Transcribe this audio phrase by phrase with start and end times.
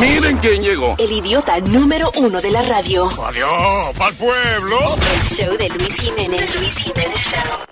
[0.00, 0.94] Miren quién llegó.
[0.98, 3.08] El idiota número uno de la radio.
[3.24, 4.78] Adiós, pa'l pueblo.
[5.14, 6.60] El show de Luis Jiménez.
[6.60, 7.68] Luis Jiménez Show.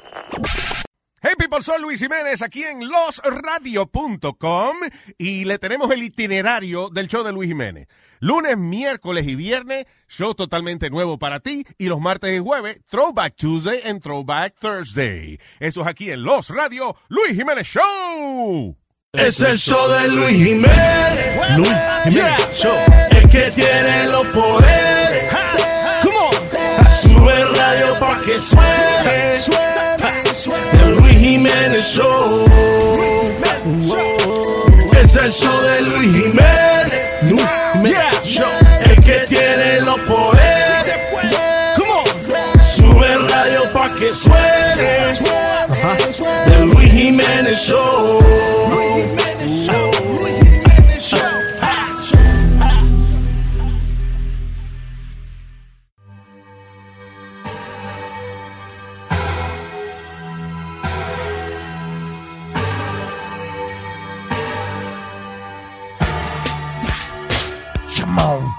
[1.22, 4.76] Hey people, soy Luis Jiménez aquí en losradio.com
[5.18, 7.88] y le tenemos el itinerario del show de Luis Jiménez.
[8.20, 11.66] Lunes, miércoles y viernes, show totalmente nuevo para ti.
[11.78, 15.40] Y los martes y jueves, Throwback Tuesday and Throwback Thursday.
[15.58, 18.76] Eso es aquí en Los Radio, Luis Jiménez Show.
[19.18, 21.56] Es el show de Luis Jiménez.
[21.56, 21.68] Luis
[22.04, 22.76] Jiménez Show.
[23.10, 25.24] El que tiene los poderes.
[27.00, 29.34] Sube radio pa' que suene.
[30.72, 32.44] El Luis Jiménez Show.
[35.00, 37.00] Es el show de Luis Jiménez.
[37.22, 38.52] Luis Jiménez Show.
[38.80, 40.92] El que tiene los poderes.
[42.62, 45.18] Sube radio pa' que suene.
[46.46, 46.55] El
[46.96, 48.16] Luis Jiménez Show.
[68.16, 68.55] Nadie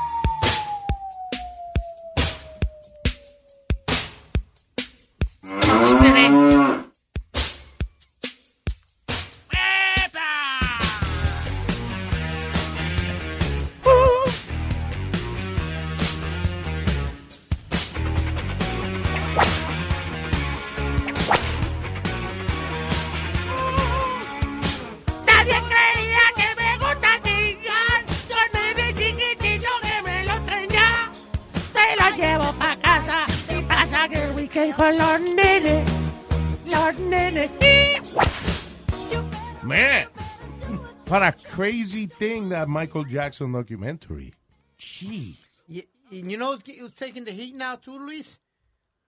[41.67, 44.33] crazy thing that Michael Jackson documentary.
[44.79, 45.35] Jeez.
[45.67, 48.39] Y, y you know who's taking the heat now too, Luis?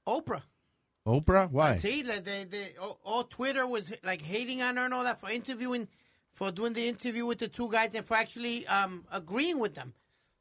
[0.05, 0.41] Oprah.
[1.07, 1.77] Oprah, why?
[1.77, 5.19] See, like they, they, all, all Twitter was like hating on her and all that
[5.21, 5.87] for interviewing,
[6.33, 9.93] for doing the interview with the two guys and for actually um, agreeing with them.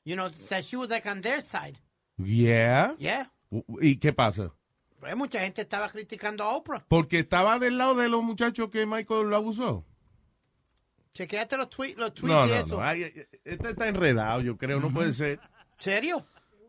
[0.05, 1.79] You know, that she was like on their side.
[2.19, 2.95] Yeah.
[2.99, 3.27] Yeah.
[3.50, 4.50] ¿Y qué pasa?
[4.99, 6.85] Pues mucha gente estaba criticando a Oprah.
[6.89, 9.85] Porque estaba del lado de los muchachos que Michael lo abusó.
[11.19, 12.77] Chequeate los, tweet, los tweets No, y no, eso.
[12.77, 12.81] no.
[12.83, 13.12] Ay, ay,
[13.45, 14.79] este está enredado, yo creo.
[14.79, 15.41] No puede ser.
[15.79, 16.25] ¿Serio?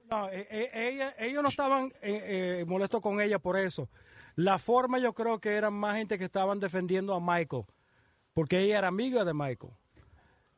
[0.10, 3.90] No, eh, eh, ella- ellos no estaban eh, eh, molestos con ella por eso.
[4.36, 7.66] La forma yo creo que eran más gente que estaban defendiendo a Michael,
[8.34, 9.74] porque ella era amiga de Michael.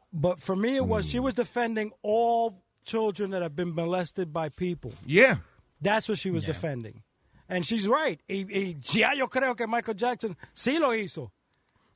[0.09, 4.50] But for me it was she was defending all children that have been molested by
[4.50, 4.94] people.
[5.06, 5.40] Yeah.
[5.81, 7.03] That's what she was defending.
[7.50, 8.22] And she's right.
[8.29, 11.34] Y, y ya yo creo que Michael Jackson sí lo hizo.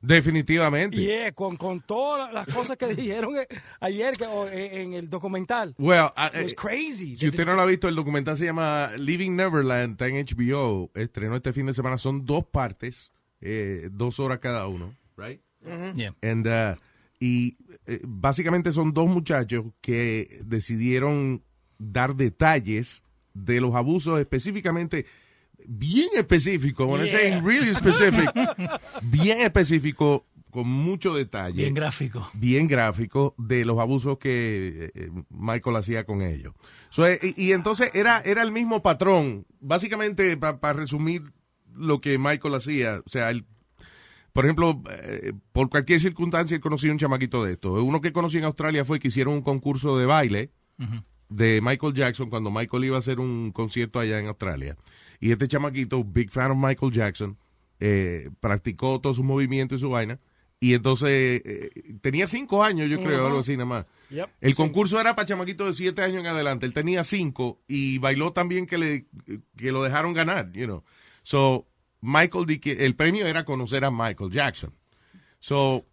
[0.06, 0.96] Definitivamente.
[0.98, 3.46] Yeah, con, con todas las cosas que dijeron eh,
[3.80, 5.74] ayer que- o, eh, en el documental.
[5.78, 7.16] Well, uh, It was eh, crazy.
[7.16, 10.90] Si usted no lo ha visto, el documental se llama Living Neverland, está en HBO,
[10.94, 15.40] estrenó este fin de semana, son dos partes, eh, dos horas cada uno, right?
[15.94, 16.14] Yeah.
[16.22, 16.76] And, uh,
[17.18, 17.56] y
[17.86, 21.42] eh, básicamente son dos muchachos que decidieron
[21.78, 23.02] dar detalles
[23.34, 25.06] de los abusos específicamente
[25.66, 27.40] bien específicos, when I say Yeah.
[27.42, 28.28] really specific,
[29.02, 31.62] bien específico, con mucho detalle.
[31.62, 32.30] Bien gráfico.
[32.32, 36.54] Bien gráfico de los abusos que eh, Michael hacía con ellos.
[36.88, 39.44] So, eh, y, y entonces era, era el mismo patrón.
[39.60, 41.24] Básicamente, para resumir
[41.74, 43.44] lo que Michael hacía, o sea, él,
[44.32, 47.72] por ejemplo, eh, por cualquier circunstancia, él conoció un chamaquito de esto.
[47.84, 50.52] Uno que conocí en Australia fue que hicieron un concurso de baile
[51.28, 54.76] de Michael Jackson cuando Michael iba a hacer un concierto allá en Australia.
[55.20, 57.36] Y este chamaquito, big fan of Michael Jackson,
[57.80, 60.18] eh, practicó todos sus movimientos y su vaina.
[60.58, 63.26] Y entonces eh, tenía cinco años, yo creo, Ujú.
[63.26, 63.86] algo así nada más.
[64.10, 64.28] Yep.
[64.40, 64.56] El Sí.
[64.62, 66.64] concurso era para chamaquitos de siete años en adelante.
[66.64, 69.06] Él tenía cinco y bailó también que, le,
[69.56, 70.82] que lo dejaron ganar, you know.
[71.22, 71.66] So,
[72.00, 74.72] Michael, el premio era conocer a Michael Jackson.
[75.40, 75.84] So,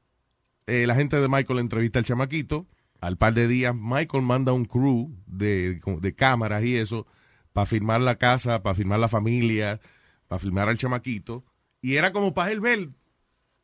[0.68, 2.66] eh, la gente de Michael entrevista al chamaquito.
[3.02, 7.06] Al par de días, Michael manda un crew de, de cámaras y eso
[7.54, 9.80] para filmar la casa, para filmar la familia,
[10.28, 11.46] para filmar al chamaquito.
[11.82, 12.90] Y era como para él ver,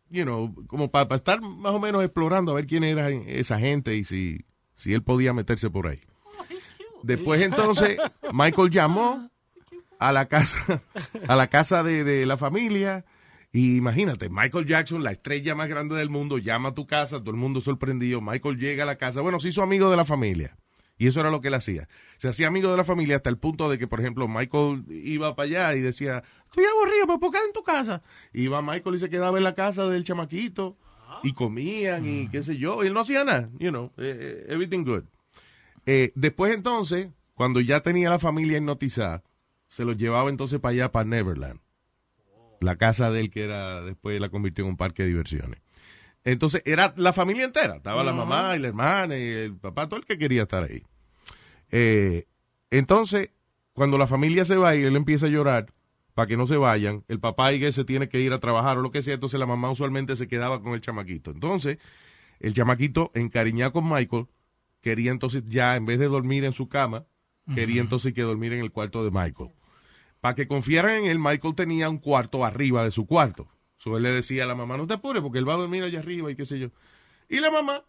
[0.09, 3.95] you know, como para, estar más o menos explorando a ver quién era esa gente
[3.95, 4.45] y si,
[4.75, 6.00] si él podía meterse por ahí.
[7.01, 7.97] Después entonces,
[8.33, 9.30] Michael llamó
[9.97, 10.83] a la casa,
[11.27, 13.06] a la casa de, de la familia.
[13.51, 17.31] Y imagínate, Michael Jackson, la estrella más grande del mundo, llama a tu casa, todo
[17.31, 18.21] el mundo sorprendido.
[18.21, 19.21] Michael llega a la casa.
[19.21, 20.56] Bueno, se hizo amigo de la familia.
[21.00, 21.88] Y eso era lo que él hacía.
[22.18, 25.34] Se hacía amigo de la familia hasta el punto de que, por ejemplo, Michael iba
[25.34, 28.04] para allá y decía, estoy aburrido, me puedo quedar en tu casa.
[28.34, 30.78] Iba Michael y se quedaba en la casa del chamaquito.
[31.24, 32.84] y comían y qué sé yo.
[32.84, 35.04] Y él no hacía nada, you know, eh, eh, everything good.
[35.86, 39.24] Eh, después entonces, cuando ya tenía la familia hipnotizada,
[39.69, 41.62] se los llevaba entonces para allá, para Neverland.
[42.60, 45.62] La casa de él que era, después la convirtió en un parque de diversiones.
[46.24, 47.77] Entonces era la familia entera.
[47.77, 50.83] Estaba la mamá y la hermana y el papá, todo el que quería estar ahí.
[51.71, 52.25] Eh,
[52.71, 53.31] entonces,
[53.74, 55.74] cuando la familia se va y él empieza a llorar
[56.13, 58.77] para que no se vayan, el papá y que se tiene que ir a trabajar
[58.77, 61.31] o lo que sea, entonces la mamá usualmente se quedaba con el chamaquito.
[61.31, 61.77] Entonces,
[62.39, 64.27] el chamaquito, encariñado con Michael,
[64.81, 67.06] quería entonces ya, en vez de dormir en su cama,
[67.56, 69.51] quería entonces que dormir en el cuarto de Michael.
[70.19, 73.48] Para que confiaran en él, Michael tenía un cuarto arriba de su cuarto.
[73.79, 75.83] So él le decía a la mamá, no te apures porque él va a dormir
[75.83, 76.69] allá arriba y qué sé yo.
[77.29, 77.83] Y la mamá,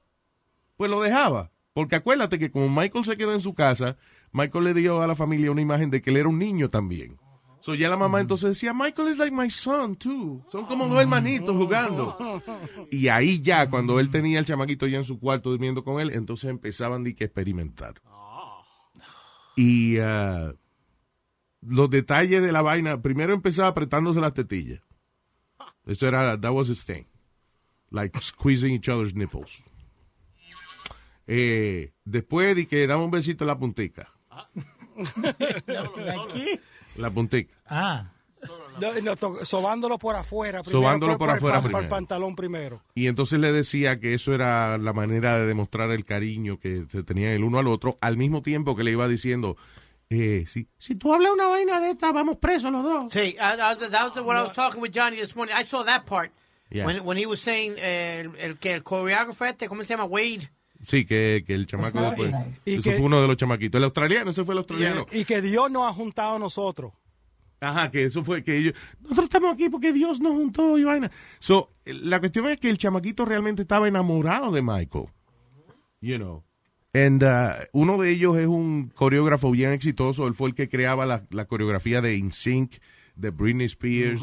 [0.76, 1.50] pues lo dejaba.
[1.72, 3.96] Porque acuérdate que como Michael se quedó en su casa,
[4.32, 7.18] Michael le dio a la familia una imagen de que él era un niño también.
[7.60, 10.42] So ya la mamá entonces decía, Michael is like my son too.
[10.50, 12.16] Son como dos hermanitos jugando.
[12.90, 16.10] Y ahí ya, cuando él tenía el chamaquito ya en su cuarto durmiendo con él,
[16.12, 18.00] entonces empezaban de que experimentar.
[19.56, 20.54] Y ah,
[21.60, 24.80] los detalles de la vaina, primero empezaba apretándose las tetillas.
[25.86, 27.04] Esto era, that was his thing.
[27.90, 29.62] Like squeezing each other's nipples.
[31.26, 34.12] Eh, después de que daba un besito en la puntica.
[36.96, 37.54] La puntica.
[37.66, 38.10] Ah.
[38.80, 40.80] No, no, to- sobándolo por afuera primero.
[40.80, 41.82] Sobándolo por el afuera pan- primero.
[41.84, 42.82] el pantalón primero.
[42.94, 47.02] Y entonces le decía que eso era la manera de demostrar el cariño que se
[47.02, 49.56] tenían el uno al otro, al mismo tiempo que le iba diciendo,
[50.10, 53.12] eh, si, si tú hablas una vaina de esta, vamos presos los dos.
[53.12, 55.54] Sí, uh, that was, that was what I was talking with Johnny this morning.
[55.56, 56.32] I saw that part.
[56.70, 56.84] Yeah.
[56.86, 60.04] When, when he was saying, eh, el, el, que el coreógrafo este, ¿cómo se llama?
[60.04, 60.50] Wade.
[60.82, 62.32] Sí, que, que el chamaco después.
[62.64, 63.78] Y Eso que- fue uno de los chamaquitos.
[63.78, 65.06] El australiano, ese fue el australiano.
[65.12, 66.92] Y que Dios nos ha juntado a nosotros.
[67.60, 68.74] Ajá, que eso fue que ellos.
[69.00, 71.10] Nosotros estamos aquí porque Dios nos juntó y vaina.
[71.40, 75.06] So, la cuestión es que el chamaquito realmente estaba enamorado de Michael.
[76.00, 76.44] You know.
[76.92, 80.26] And uh, uno de ellos es un coreógrafo bien exitoso.
[80.26, 82.74] Él fue el que creaba la, la coreografía de InSync,
[83.14, 84.20] de Britney Spears.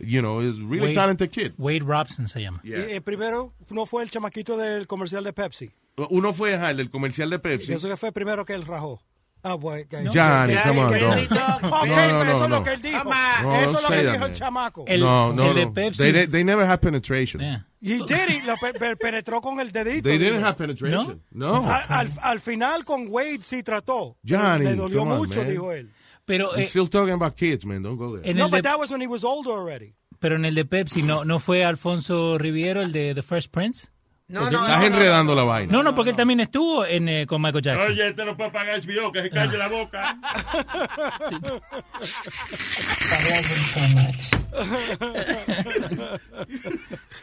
[0.00, 1.52] You know, is really Wade- talented kid.
[1.58, 2.60] Wade Robson se llama.
[2.64, 2.78] Yeah.
[2.78, 5.70] Y, eh, primero no fue el chamaquito del comercial de Pepsi.
[6.10, 7.72] Uno fue ajá, el del comercial de Pepsi.
[7.72, 9.00] Eso que fue primero que él rajó.
[9.42, 9.56] Ah,
[9.88, 10.96] que- Johnny, Yeah, come on, no.
[11.14, 11.68] él dijo- Ok, No,
[12.08, 12.56] no, no, eso es no.
[12.58, 12.98] lo que él dijo.
[13.08, 13.42] On.
[13.42, 14.84] No, eso don't es lo que dijo el chamaco.
[14.86, 15.72] El- no, no, el de no.
[15.74, 16.12] Pepsi.
[16.12, 17.40] They, they never had penetration.
[17.40, 17.64] Yeah.
[17.80, 20.08] Y did it, lo pe- pe- penetró con el dedito.
[20.08, 21.22] They didn't have penetration.
[21.30, 21.54] No.
[21.54, 24.16] A- al, al final con Wade sí trató.
[24.28, 25.50] Johnny, Le dolió come on, mucho, man.
[25.50, 25.90] dijo él.
[26.24, 27.82] Pero, eh, still talking about kids, man.
[27.82, 28.34] Don't go there.
[28.34, 29.94] No, but that was when he was older already.
[30.18, 33.86] pero en el de Pepsi, ¿no, ¿no fue Alfonso Riviero, el de The First Prince?
[34.30, 35.72] No, no, Estás no, enredando la vaina.
[35.72, 37.90] No, no, porque él también estuvo en, eh, con Michael Jackson.
[37.92, 40.18] Oye, este no puede pagar HBO, que se calle la boca.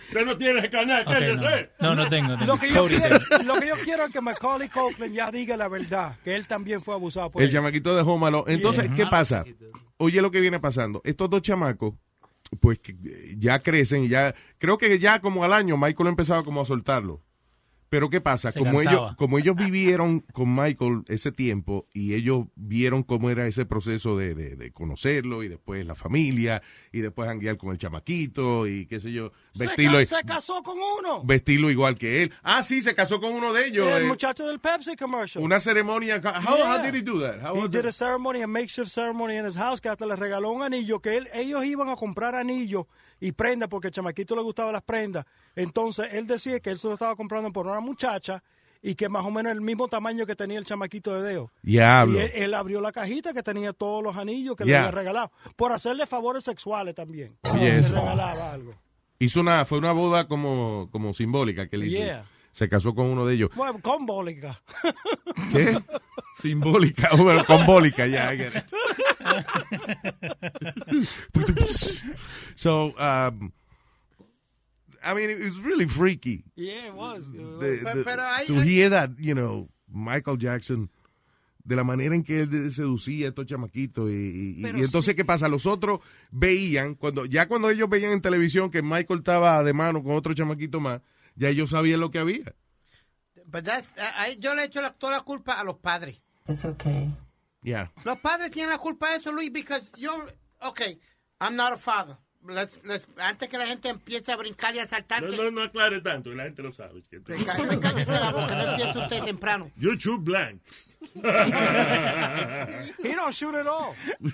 [0.07, 1.69] Usted no tiene ese canal, Ok, cállese.
[1.79, 1.89] no.
[1.89, 2.37] no, no tengo.
[2.37, 2.45] tengo.
[2.45, 5.67] Lo que, yo quiero, lo que yo quiero es que Macaulay Culkin ya diga la
[5.67, 7.53] verdad, que él también fue abusado por El él.
[7.53, 8.45] chamaquito de Hómalo.
[8.47, 9.43] Entonces, ¿qué pasa?
[9.97, 11.01] Oye lo que viene pasando.
[11.03, 11.93] Estos dos chamacos,
[12.59, 16.61] pues eh, ya crecen y ya, creo que ya como al año Michael empezaba como
[16.61, 17.21] a soltarlo.
[17.89, 18.51] Pero ¿qué pasa?
[18.51, 23.45] Se Como ellos, como ellos vivieron con Michael ese tiempo y ellos vieron cómo era
[23.47, 26.61] ese proceso de, de- de conocerlo y después la familia
[26.91, 30.61] y después janguear con el chamaquito y qué sé yo, se, vestirlo, ca- se casó
[30.63, 31.23] con uno.
[31.23, 32.33] vestirlo igual que él.
[32.43, 33.87] Ah, sí, se casó con uno de ellos.
[33.89, 35.43] el eh, muchacho del Pepsi commercial.
[35.43, 36.15] una ceremonia.
[36.17, 36.75] How, Yeah.
[36.77, 37.41] how did he do that?
[37.43, 40.51] How He did a ceremony, a makeshift ceremony in his house, que hasta le regaló
[40.51, 42.85] un anillo, que él, ellos iban a comprar anillos
[43.19, 45.25] y prendas, porque al chamaquito le gustaban las prendas.
[45.55, 48.43] Entonces, él decía que él se lo estaba comprando por una muchacha
[48.81, 51.51] y que más o menos el mismo tamaño que tenía el chamaquito de Deo.
[51.63, 52.19] Diablo.
[52.19, 54.79] Y él, él abrió la cajita que tenía todos los anillos que le Yeah.
[54.81, 57.35] había regalado, por hacerle favores sexuales también.
[57.51, 57.95] Oye, Le eso.
[57.95, 58.75] regalaba algo.
[59.17, 61.97] Hizo una, fue una boda como, como simbólica que le hizo.
[61.97, 62.25] Yeah.
[62.51, 63.49] Se casó con uno de ellos.
[63.55, 64.61] Bueno, con bólica.
[65.51, 65.77] ¿Qué?
[66.37, 68.31] Simbólica, bueno, con bólica, ya.
[72.55, 73.51] So, um,
[75.05, 76.43] I mean, it was really freaky.
[76.55, 77.23] Yeah, it was.
[77.31, 80.89] The- Pero- the- pero hay- to hear that, you know, Michael Jackson,
[81.63, 84.09] de la manera en que él seducía a estos chamaquitos.
[84.11, 85.47] Y, y- y entonces, ¿qué pasa?
[85.47, 85.99] Los otros
[86.31, 90.33] veían, cuando ya cuando ellos veían en televisión que Michael estaba de mano con otro
[90.33, 91.01] chamaquito más,
[91.35, 92.53] ya ellos sabían lo que había.
[93.45, 96.19] But that's- a- a- yo le echo la- toda la culpa a los padres.
[96.47, 97.11] It's okay.
[97.63, 97.91] Yeah.
[98.03, 100.25] Los padres tienen la culpa de eso, Luis, because yo,
[100.61, 100.99] okay,
[101.39, 102.17] I'm not a father.
[102.47, 105.49] Let's- let's- antes que la gente empiece a brincar y a saltar, No, que, no,
[105.51, 107.03] no aclare tanto, la gente lo sabe.
[107.09, 109.71] que cállese la boca, no empiece usted temprano.
[109.79, 110.61] YouTube blank.
[111.15, 113.95] He don't shoot at all.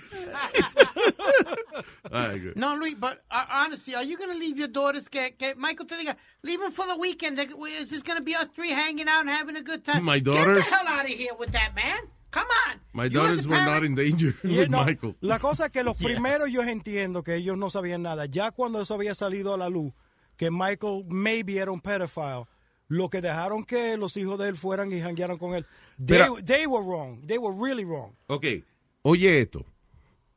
[2.12, 2.56] Good.
[2.56, 5.08] No, Luis, but uh, honestly, are you going to leave your daughters?
[5.08, 7.38] Que, que Michael te diga, leave them for the weekend.
[7.38, 10.04] It's just going to be us three hanging out and having a good time.
[10.04, 11.98] My Get daughters- the hell out of here with that, man.
[12.32, 12.80] Come on.
[12.94, 15.16] My daughters were not in danger with no, Michael.
[15.20, 18.26] La cosa es que los primeros yo entiendo que ellos no sabían nada.
[18.26, 19.92] Ya cuando eso había salido a la luz,
[20.36, 22.46] que Michael maybe era un pedophile,
[22.88, 25.66] lo que dejaron que los hijos de él fueran y janguearan con él,
[25.98, 27.24] they, Pero- they were wrong.
[27.26, 28.12] They were really wrong.
[28.28, 28.44] Ok,
[29.02, 29.64] oye esto.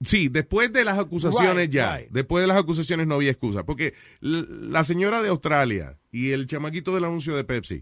[0.01, 2.09] Sí, después de las acusaciones Right, ya, right.
[2.11, 6.93] después de las acusaciones no había excusa, porque la señora de Australia y el chamaquito
[6.93, 7.81] del anuncio de Pepsi,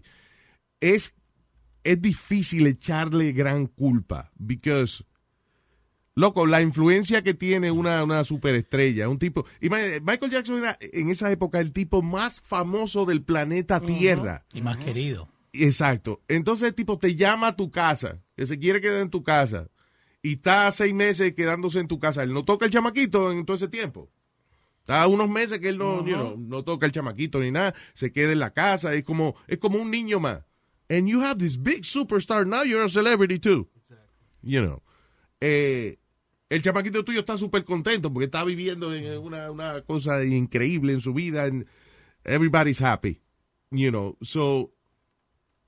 [0.80, 1.12] es,
[1.84, 5.04] es difícil echarle gran culpa, because,
[6.14, 11.30] loco, la influencia que tiene una, una superestrella, un tipo, Michael Jackson era en esa
[11.30, 14.44] época el tipo más famoso del planeta Tierra.
[14.52, 15.28] Y más querido.
[15.52, 16.22] Exacto.
[16.26, 19.68] Entonces el tipo te llama a tu casa, que se quiere quedar en tu casa,
[20.22, 22.22] y está seis meses quedándose en tu casa.
[22.22, 24.10] Él no toca el chamaquito en todo ese tiempo.
[24.80, 28.12] Está unos meses que él no, you know, no toca el chamaquito ni nada, se
[28.12, 30.44] queda en la casa, es como, es como un niño más.
[30.94, 33.68] And you have this big superstar, now you're a celebrity too.
[34.42, 34.82] You know.
[35.40, 35.98] Eh,
[36.48, 41.00] el chamaquito tuyo está súper contento porque está viviendo en una, una cosa increíble en
[41.00, 41.66] su vida and
[42.24, 43.20] everybody's happy.
[43.70, 44.72] You know, so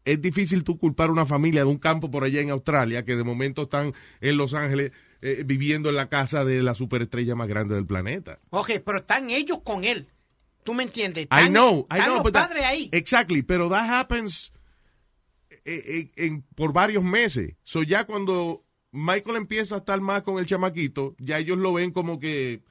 [0.04, 3.16] es difícil tú culpar a una familia de un campo por allá en Australia que
[3.16, 4.92] de momento están en Los Ángeles
[5.23, 8.38] eh, viviendo en la casa de la superestrella más grande del planeta.
[8.50, 10.06] Ok, pero están ellos con él.
[10.62, 11.26] ¿Tú me entiendes?
[11.33, 12.88] I know, I están know, los that- ahí.
[12.92, 14.52] Exactly, pero that happens
[15.66, 15.82] eh,
[16.16, 17.54] eh, en- por varios meses.
[17.64, 21.90] So ya cuando Michael empieza a estar más con el chamaquito, ya ellos lo ven
[21.90, 22.62] como que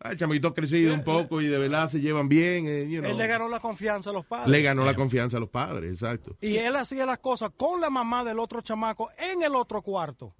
[0.00, 2.66] ah, el chamaquito ha crecido un poco y de verdad se llevan bien.
[2.66, 3.10] eh, you know.
[3.10, 4.48] Él le ganó la confianza a los padres.
[4.50, 6.36] Le ganó la confianza a los padres, exacto.
[6.40, 10.34] Y él hacía las cosas con la mamá del otro chamaco en el otro cuarto.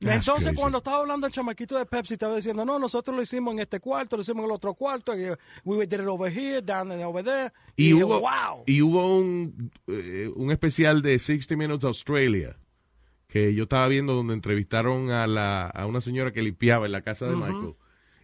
[0.00, 0.56] That's Entonces, crazy.
[0.56, 3.80] cuando estaba hablando el chamaquito de Pepsi, estaba diciendo, no, nosotros lo hicimos en este
[3.80, 6.90] cuarto, lo hicimos en el otro cuarto, y, uh, we did it over here, down
[6.90, 7.52] and over there.
[7.76, 8.64] Y, hubo, wow.
[8.66, 12.56] y hubo un, eh, un especial de 60 Minutes Australia
[13.28, 17.02] que yo estaba viendo donde entrevistaron a, la, a una señora que limpiaba en la
[17.02, 17.74] casa de Michael.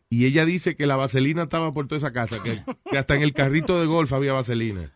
[0.08, 3.22] Y ella dice que la vaselina estaba por toda esa casa, que, que hasta en
[3.22, 4.92] el carrito de golf había vaselina.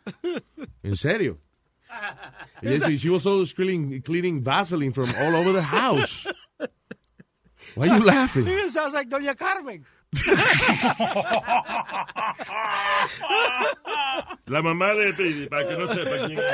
[0.83, 1.39] ¿En serio?
[2.63, 6.27] Ella dice, she was always cleaning, cleaning Vaseline from all over the house.
[7.75, 8.47] Why are you laughing?
[8.47, 9.85] It sounds like Doña Carmen.
[14.47, 16.45] La mamá de Speedy, para que no sepa quién es.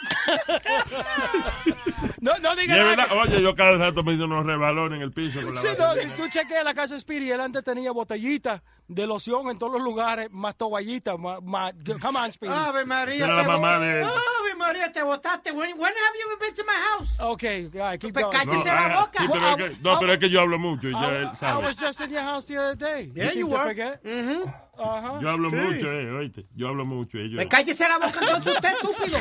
[2.20, 2.96] No, no Y diga es nada.
[2.96, 5.68] verdad, oye, yo cada rato me doy unos rebalones en el piso con la Sí,
[5.78, 9.58] no, si tú chequeas la casa de Speedy, él antes tenía botellitas de loción en
[9.58, 12.52] todos los lugares, más toallitas, más, más- come on, Speedy.
[12.54, 13.24] Ave María.
[13.24, 14.04] Era la mamá de él.
[14.06, 15.50] Ave María, te botaste.
[15.52, 17.18] When, when have you ever been to my house?
[17.20, 18.36] Okay, yeah, keep Pues going.
[18.36, 19.18] cállate No, la ah, boca.
[19.22, 21.30] sí, pero es que, no, pero es que yo hablo mucho y ya I, él
[21.32, 21.64] I sabe.
[21.64, 23.10] was just in your house the other day.
[23.14, 23.62] Yeah, you to were.
[23.64, 24.02] forget?
[24.04, 24.42] Mhm.
[24.78, 25.20] Ajá.
[25.22, 25.56] Yo hablo Sí.
[25.56, 26.46] mucho, eh, oíste.
[26.54, 27.16] Yo hablo mucho.
[27.18, 29.18] eh, yo- Pues cállese la boca entonces usted, estúpido.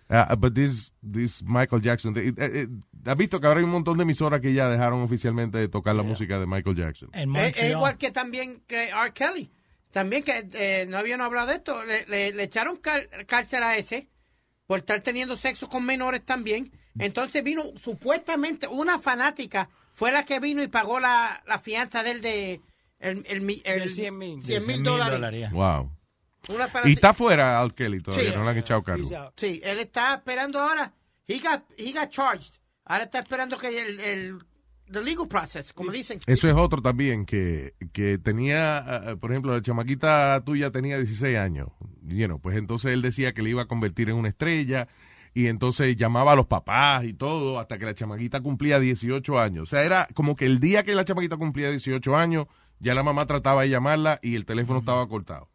[0.10, 2.68] Ah, but this, this Michael Jackson, eh, eh,
[3.06, 5.96] ¿has visto que ahora hay un montón de emisoras que ya dejaron oficialmente de tocar
[5.98, 7.10] la música de Michael Jackson?
[7.13, 7.72] Es, Montreal.
[7.72, 9.12] igual que también que R.
[9.13, 9.51] Kelly.
[9.92, 11.84] También que eh, no habían hablado de esto.
[11.84, 12.80] Le, le- le echaron
[13.27, 14.08] cárcel a ese
[14.66, 16.72] por estar teniendo sexo con menores también.
[17.00, 22.22] Entonces vino supuestamente una fanática fue la que vino y pagó la, la fianza del
[22.22, 22.62] de
[23.00, 24.42] el, el, el, De 100 mil.
[24.44, 25.51] 100 mil Mil dólares.
[25.51, 25.92] Wow.
[26.50, 28.36] Una Y está fuera Al Kelly todavía, Sí.
[28.36, 29.10] no le han echado cargo.
[29.36, 30.94] Sí, él está esperando ahora.
[31.27, 32.54] He got, he got charged.
[32.86, 34.39] Ahora está esperando que el, el
[34.89, 36.20] the legal process, como dicen.
[36.25, 41.38] Eso es otro también, que, que tenía, ah, por ejemplo, la chamaquita tuya tenía 16
[41.38, 41.68] años.
[42.04, 44.88] You know, pues entonces él decía que le iba a convertir en una estrella
[45.34, 49.63] y entonces llamaba a los papás y todo hasta que la chamaquita cumplía 18 años.
[49.63, 52.46] O sea, era como que el día que la chamaquita cumplía 18 años,
[52.80, 55.50] ya la mamá trataba de llamarla y el teléfono estaba cortado.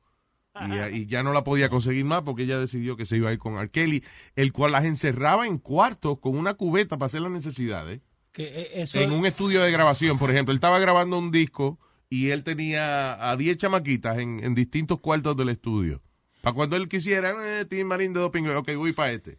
[0.54, 3.30] Y, ya- y ya no la podía conseguir más porque ella decidió que se iba
[3.30, 3.70] a ir con R.
[3.70, 4.04] Kelly,
[4.36, 8.00] el cual las encerraba en cuartos con una cubeta para hacer las necesidades
[8.32, 11.78] Que eh, eso, en un estudio de grabación, por ejemplo, él estaba grabando un disco
[12.10, 16.02] y él tenía a 10 chamaquitas en, en distintos cuartos del estudio.
[16.42, 19.38] Para cuando él quisiera, eh, Tim Marín de doping, ok, voy para este.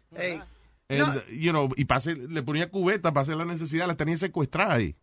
[0.88, 1.22] And, No.
[1.28, 1.86] you know, y
[2.28, 4.96] le ponía cubeta para hacer la necesidad, las tenía secuestradas ahí.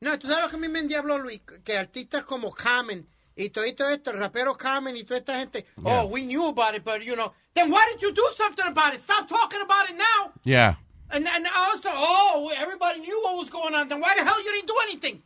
[0.00, 3.50] No, tú sabes lo que a mí me endiabló, Luis, que artistas como Carmen y
[3.50, 6.02] todo esto, el rapero Carmen y toda esta gente, Yeah.
[6.02, 8.94] oh, we knew about it, but you know, then why did you do something about
[8.94, 9.02] it?
[9.02, 10.32] Stop talking about it now.
[10.44, 10.74] Yeah.
[11.10, 14.50] And, and also, oh, everybody knew what was going on, then why the hell you
[14.52, 15.22] didn't do anything?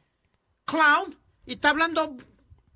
[0.66, 1.16] Clown.
[1.46, 2.16] Y está hablando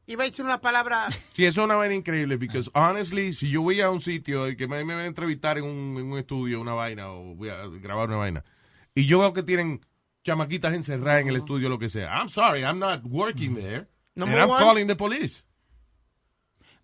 [0.07, 1.07] Iba a decir una palabra.
[1.33, 4.57] Sí, eso es una vaina increíble, because honestly, si yo voy a un sitio y
[4.57, 7.49] que me, me van a entrevistar en un, en un estudio, una vaina, o voy
[7.49, 8.45] a grabar una vaina,
[8.95, 9.81] y yo veo que tienen
[10.23, 14.37] chamaquitas encerradas en el estudio, lo que sea, I'm sorry, I'm not working there, Number
[14.37, 14.63] and I'm one.
[14.63, 15.43] calling the police.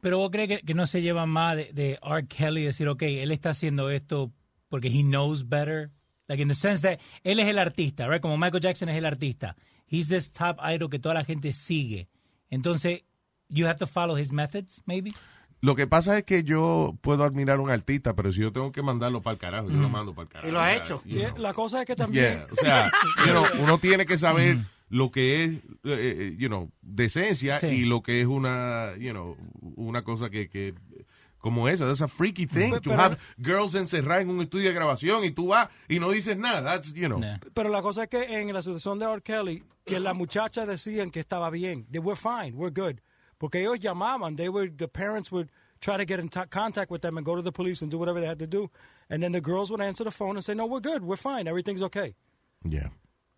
[0.01, 2.27] Pero vos crees que, que no se lleva más de, de R.
[2.27, 4.33] Kelly decir, ok, él está haciendo esto
[4.69, 5.91] porque he knows better.
[6.27, 8.23] Like in the sense that él es el artista, right?
[8.23, 9.57] Como Michael Jackson es el artista.
[9.87, 12.09] He's this top idol que toda la gente sigue.
[12.51, 13.03] Entonces,
[13.49, 15.13] you have to follow his methods, maybe.
[15.61, 18.73] Lo que pasa es que yo puedo admirar a un artista, pero si yo tengo
[18.73, 20.49] que mandarlo para el carajo, yo lo mando para el carajo.
[20.49, 21.03] Y lo ha hecho.
[21.03, 21.37] know.
[21.37, 22.39] La cosa es que también...
[22.39, 22.93] Yeah, o sea,
[23.27, 24.59] you know, uno tiene que saber
[24.91, 27.67] lo que es, eh, eh, you know, decencia Sí.
[27.69, 29.37] y lo que es una, you know,
[29.77, 30.75] una cosa que, que
[31.39, 34.69] como esa, that's a freaky thing, Pero- to pero- have girls encerradas en un estudio
[34.69, 37.19] de grabación y tú vas y no dices nada, that's, you know.
[37.21, 37.41] Yeah.
[37.55, 39.23] Pero la cosa es que en la situación de R.
[39.23, 41.87] Kelly, que las muchachas decían que estaba bien.
[41.91, 43.01] They were fine, we're good.
[43.39, 45.49] Porque ellos llamaban, they were, the parents would
[45.81, 48.21] try to get in contact with them and go to the police and do whatever
[48.21, 48.71] they had to do.
[49.09, 51.49] And then the girls would answer the phone and say, no, we're good, we're fine,
[51.49, 52.15] everything's okay.
[52.69, 52.89] Yeah.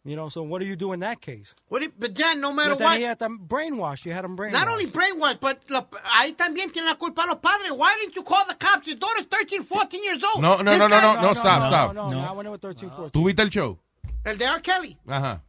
[0.04, 1.54] You know, so what do you do in that case?
[1.68, 4.52] What you- but John, no You matter what, tenía tam- brainwash, you had them brainwashed.
[4.52, 5.87] not only brainwash, but lo-
[6.18, 7.71] ahí también tienen la culpa los padres.
[7.71, 8.88] Why didn't you call the cops?
[8.88, 10.42] Your daughter's 13, 14 years old.
[10.42, 11.94] No, no, no, no, guy- no, no, stop, no, stop.
[11.94, 13.12] No, no, not when they were 13, 14.
[13.12, 13.78] ¿Tú viste el show?
[14.25, 14.61] El de R.
[14.61, 14.99] Kelly.
[15.06, 15.42] Ajá.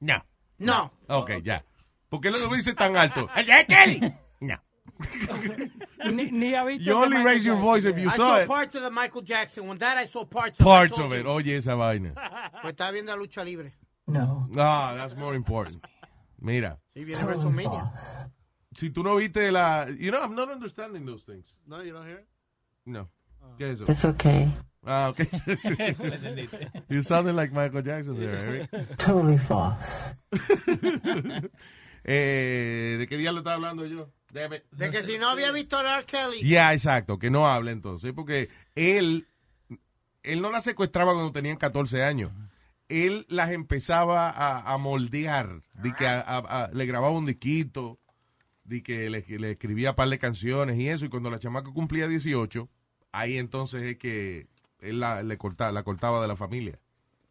[0.00, 0.22] No.
[0.58, 0.90] No.
[1.08, 1.62] Ok, ya.
[2.08, 3.28] ¿Por qué lo dice tan alto?
[3.36, 4.14] ¡El de Kelly!
[4.40, 4.56] No.
[6.12, 8.48] Ni, ni ha visto You only raise your voice if you I saw saw it.
[8.48, 9.66] parts of the Michael Jackson.
[9.68, 11.26] When that I saw parts of Parts I of it.
[11.26, 12.12] Oye, esa vaina.
[12.62, 13.72] Pues estaba viendo la lucha libre.
[14.20, 15.84] Ah, that's more important.
[16.38, 16.78] Mira.
[16.94, 17.92] Sí, viene WrestleMania.
[18.74, 19.86] si tú no viste la...
[19.88, 21.44] You know, I'm not understanding those things.
[21.66, 22.26] No, you don't hear it?
[22.84, 23.08] No.
[23.58, 23.90] ¿Qué es eso?
[23.90, 24.48] It's okay.
[24.84, 25.20] Ah, ok.
[26.88, 28.96] you sounded like Michael Jackson there, Eric.
[28.98, 30.14] Totally false.
[32.04, 34.10] Eh, ¿De qué día lo estaba hablando yo?
[34.32, 36.04] Déjame- De que si no había visto a R.
[36.04, 36.42] Kelly.
[36.42, 39.28] Ya, exacto, que no hable entonces, porque él,
[40.24, 42.32] él no las secuestraba cuando tenían 14 años.
[42.88, 47.98] Él las empezaba a, a moldear, de que a- a- a- le grababa un disquito,
[48.64, 51.70] de que le, le escribía un par de canciones y eso, y cuando la chamaca
[51.72, 52.68] cumplía 18,
[53.12, 54.46] ahí entonces es que
[54.80, 56.78] él la, le cortaba, la cortaba de la familia.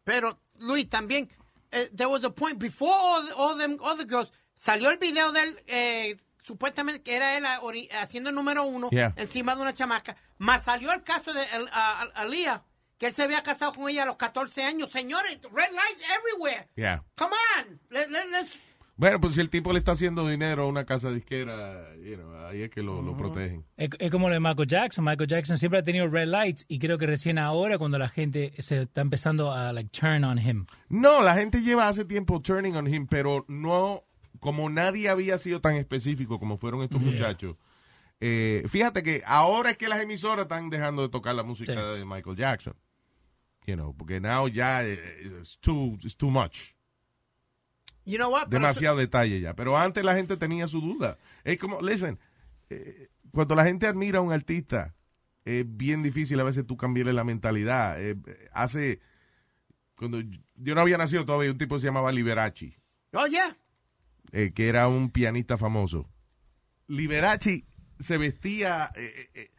[0.04, 1.28] Pero, Luis, también,
[1.70, 5.42] eh, there was a point before all, all them other girls, salió el video de
[5.42, 7.60] él, eh, supuestamente que era él ah,
[8.00, 9.12] haciendo el número uno Yeah.
[9.16, 12.64] encima de una chamaca, más salió el caso de el- a- a- Aliyah,
[13.02, 14.88] que él se había casado con ella a los 14 años.
[14.92, 16.68] Señores, red lights everywhere.
[16.76, 17.02] Yeah.
[17.16, 17.80] Come on.
[17.90, 18.60] Let- let- let's-
[18.94, 22.46] Bueno, pues si el tipo le está haciendo dinero a una casa disquera, you know,
[22.46, 23.64] ahí es que lo, lo protegen.
[23.76, 25.04] Es, es como lo de Michael Jackson.
[25.04, 28.52] Michael Jackson siempre ha tenido red lights y creo que recién ahora cuando la gente
[28.62, 30.66] se está empezando a like turn on him.
[30.88, 34.04] No, la gente lleva hace tiempo turning on him, pero no,
[34.38, 37.56] como nadie había sido tan específico como fueron estos muchachos.
[38.20, 41.98] eh, fíjate que ahora es que las emisoras están dejando de tocar la música Sí.
[41.98, 42.74] de Michael Jackson.
[43.66, 44.98] You know, porque now ya eh,
[45.40, 46.74] it's too, it's too much.
[48.04, 48.48] You know what?
[48.48, 49.54] Pero- Demasiado detalle ya.
[49.54, 51.18] Pero antes la gente tenía su duda.
[51.44, 52.18] Es como, listen,
[52.70, 54.94] eh, cuando la gente admira a un artista,
[55.44, 58.00] es bien difícil a veces tú cambiarle la mentalidad.
[58.02, 59.00] Eh, eh, hace,
[59.94, 62.76] cuando yo no había nacido todavía, un tipo se llamaba Liberace,
[63.12, 63.56] Oh, yeah.
[64.32, 66.08] eh, que era un pianista famoso.
[66.88, 67.64] Liberace
[68.00, 69.50] se vestía eh, eh,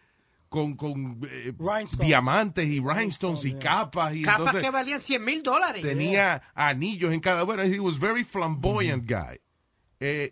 [0.53, 2.07] con, con eh, Rhinestones.
[2.07, 3.59] diamantes y rhinestones y yeah.
[3.59, 4.13] capas.
[4.13, 5.81] Y Capas entonces, que valían 100 mil dólares.
[5.81, 9.39] tenía anillos en cada bueno he was very flamboyant guy
[9.99, 10.31] eh,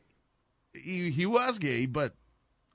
[0.75, 2.13] y he was gay but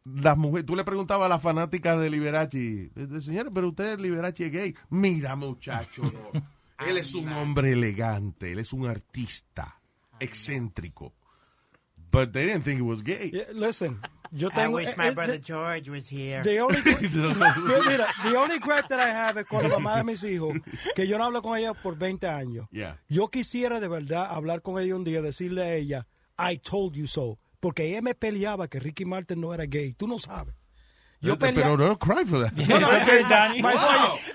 [0.04, 4.46] las mujeres tú le preguntabas a las fanáticas de Liberace eh, señora pero usted Liberace
[4.46, 6.42] es gay mira muchacho no.
[6.85, 9.80] él es un hombre elegante él es un artista
[10.18, 11.14] excéntrico
[12.11, 14.00] but they didn't think he was gay Yeah, listen,
[14.32, 14.76] yo I tengo...
[14.76, 16.42] wish eh, my eh, brother the- George was here.
[16.42, 16.80] The only,
[17.88, 20.58] mira, the only gripe that I have es con la mamá de mis hijos,
[20.94, 22.66] que yo no hablo con ella por 20 años.
[22.70, 22.98] Yeah.
[23.08, 26.06] Yo quisiera de verdad hablar con ella un día, decirle a ella,
[26.38, 27.38] I told you so.
[27.60, 29.92] Porque ella me peleaba que Ricky Martin no era gay.
[29.94, 30.54] Tú no sabes.
[31.22, 33.62] Yo pero no cry for that No, no, Okay, Johnny.
[33.62, 33.72] Wow.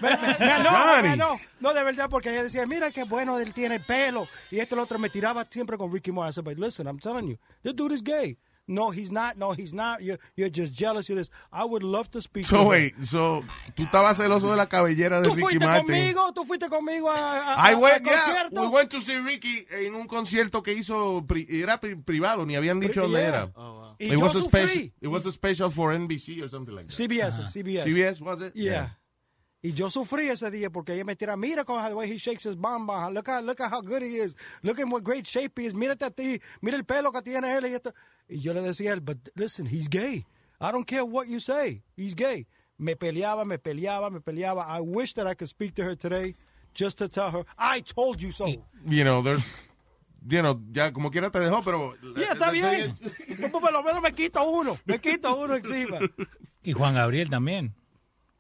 [0.01, 1.15] me- me- me- no, Johnny.
[1.15, 4.27] no, no, de verdad, porque ella decía, mira qué bueno él tiene pelo.
[4.49, 6.31] Y este el otro me tiraba siempre con Ricky Martin.
[6.31, 8.35] I said, but listen, I'm telling you, this dude is gay.
[8.67, 9.37] No, he's not.
[9.37, 10.01] No, he's not.
[10.01, 11.09] You're, you're just jealous.
[11.09, 11.29] You're this.
[11.51, 12.69] I would love to speak to so her.
[12.69, 13.43] wait so
[13.75, 17.09] tú estabas celoso de la cabellera de Tú Ricky fuiste Martin conmigo, tú fuiste conmigo
[17.09, 18.61] a, a, I a- went, al yeah, concierto.
[18.61, 22.55] we went to see Ricky en un concierto que hizo, pri- era pri- privado, ni
[22.55, 23.27] habían dicho dónde Yeah.
[23.27, 23.51] era.
[23.99, 26.87] Y It yo was, a special, it was a special for NBC or something like
[26.87, 26.95] that.
[26.95, 27.83] CBS, CBS.
[27.83, 28.55] CBS, was it?
[28.55, 28.89] Yeah.
[29.63, 32.45] Y yo sufrí ese día porque ella me tira, mira cómo the way he shakes
[32.45, 35.59] his bamba, look at, look at how good he is, look at what great shape
[35.59, 37.93] he is, mírate a ti, mira el pelo que tiene él y esto.
[38.27, 40.25] Y yo le decía a él, but listen, he's gay.
[40.59, 42.47] I don't care what you say, he's gay.
[42.79, 44.65] Me peleaba, me peleaba, me peleaba.
[44.67, 46.33] I wish that I could speak to her today
[46.73, 48.47] just to tell her, I told you so.
[48.87, 49.45] You know, there's,
[50.27, 51.93] you know, ya como quiera te dejó, pero...
[52.17, 52.95] Yeah, está bien.
[53.37, 55.99] Pues por lo menos me quito uno, me quito uno encima.
[56.63, 57.75] Y Juan Gabriel también.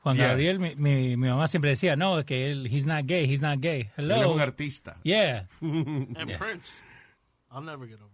[0.03, 0.29] Juan Yeah.
[0.29, 3.41] Gabriel, mi, mi, mi mamá siempre decía, no, es que él, he's not gay, he's
[3.41, 3.89] not gay.
[3.97, 4.15] Hello.
[4.15, 4.97] Él es un artista.
[5.03, 5.43] Yeah.
[5.61, 6.37] And Yeah.
[6.37, 6.79] Prince.
[7.51, 8.09] I'll never get over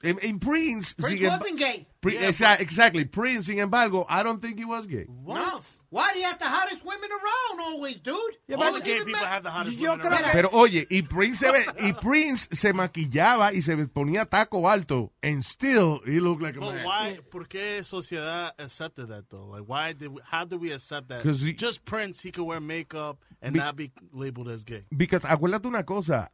[0.00, 0.38] Prince.
[0.40, 0.94] Prince...
[0.94, 1.86] Prince sin wasn't gay.
[2.00, 3.04] Pri- exa- exactly.
[3.04, 5.06] Prince, sin embargo, I don't think he was gay.
[5.08, 5.60] No.
[5.92, 8.16] Why do you have the hottest women around always, dude?
[8.48, 10.32] Yeah, All the gay people have the hottest Yo women around.
[10.32, 15.12] Pero oye, y Prince se ve, y Prince se maquillaba y se ponía taco alto,
[15.22, 16.86] and still he looked like a But man.
[16.86, 17.18] why?
[17.30, 19.44] ¿Por qué sociedad accepted that though?
[19.50, 20.08] Like, why did?
[20.14, 21.22] We, how did we accept that?
[21.22, 24.86] 'Cause he- Just Prince, he could wear makeup and Be- not be labeled as gay.
[24.96, 26.30] Because acuérdate una cosa,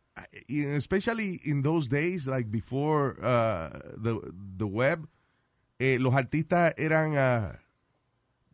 [0.49, 4.21] especially in those days, like before uh, the
[4.57, 5.09] the web,
[5.81, 7.57] eh, los artistas eran, uh,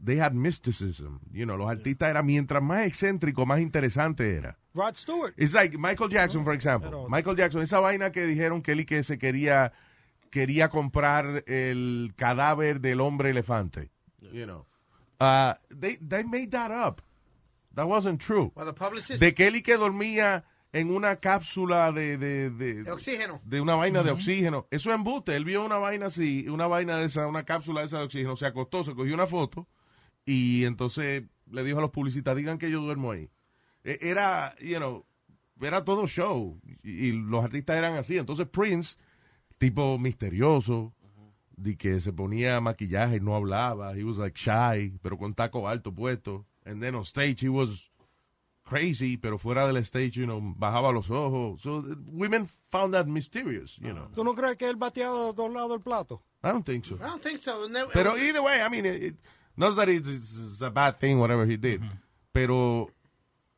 [0.04, 4.58] they had mysticism, you know, los artistas eran mientras más excéntrico, más interesante era.
[4.74, 5.34] Rod Stewart.
[5.36, 7.06] It's like Michael Jackson, for example.
[7.08, 9.72] Michael Jackson, esa vaina que dijeron que él y que se quería
[10.30, 13.90] quería comprar el cadáver del hombre elefante.
[14.20, 14.66] You know.
[15.20, 17.02] Uh, they, they made that up.
[17.74, 18.52] That wasn't true.
[18.56, 19.20] Well, the publicist.
[19.20, 23.40] De que él y que dormía en una cápsula de, de, de, de oxígeno.
[23.44, 24.66] de una vaina de oxígeno.
[24.72, 25.36] Eso es embuste.
[25.36, 28.34] Él vio una vaina así, una vaina de esa, una cápsula de esa de oxígeno.
[28.34, 29.68] Se acostó, se cogió una foto
[30.26, 33.30] y entonces le dijo a los publicistas, digan que yo duermo ahí.
[33.84, 35.04] E- Era, you know,
[35.60, 38.16] era todo show y, y los artistas eran así.
[38.18, 38.96] Entonces Prince,
[39.58, 40.92] tipo misterioso,
[41.56, 43.96] de que se ponía maquillaje y no hablaba.
[43.96, 46.44] He was like shy, pero con taco alto puesto.
[46.64, 47.90] And then on stage he was
[48.64, 51.60] crazy, pero fuera del stage, you know, bajaba los ojos.
[51.60, 54.08] So women found that mysterious, you know.
[54.14, 56.22] ¿Tú no crees que él bateaba de los dos lados del plato?
[56.42, 56.96] I don't think so.
[56.96, 57.68] I don't think so.
[57.68, 59.16] Never- Pero either way, I mean, it, it-
[59.56, 61.80] not that it's, a bad thing, whatever he did.
[62.32, 62.90] Pero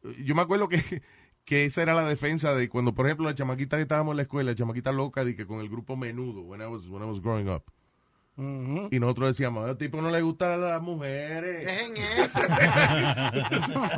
[0.04, 1.02] eh, yo me acuerdo que,
[1.44, 4.22] que esa era la defensa de cuando, por ejemplo, la chamaquita que estábamos en la
[4.22, 7.06] escuela, la chamaquita loca, de que con el grupo menudo, when I was, when I
[7.06, 7.64] was growing up.
[8.38, 11.64] Y nosotros decíamos, a los tipos no les gustan las mujeres.
[11.64, 12.38] Dejen eso.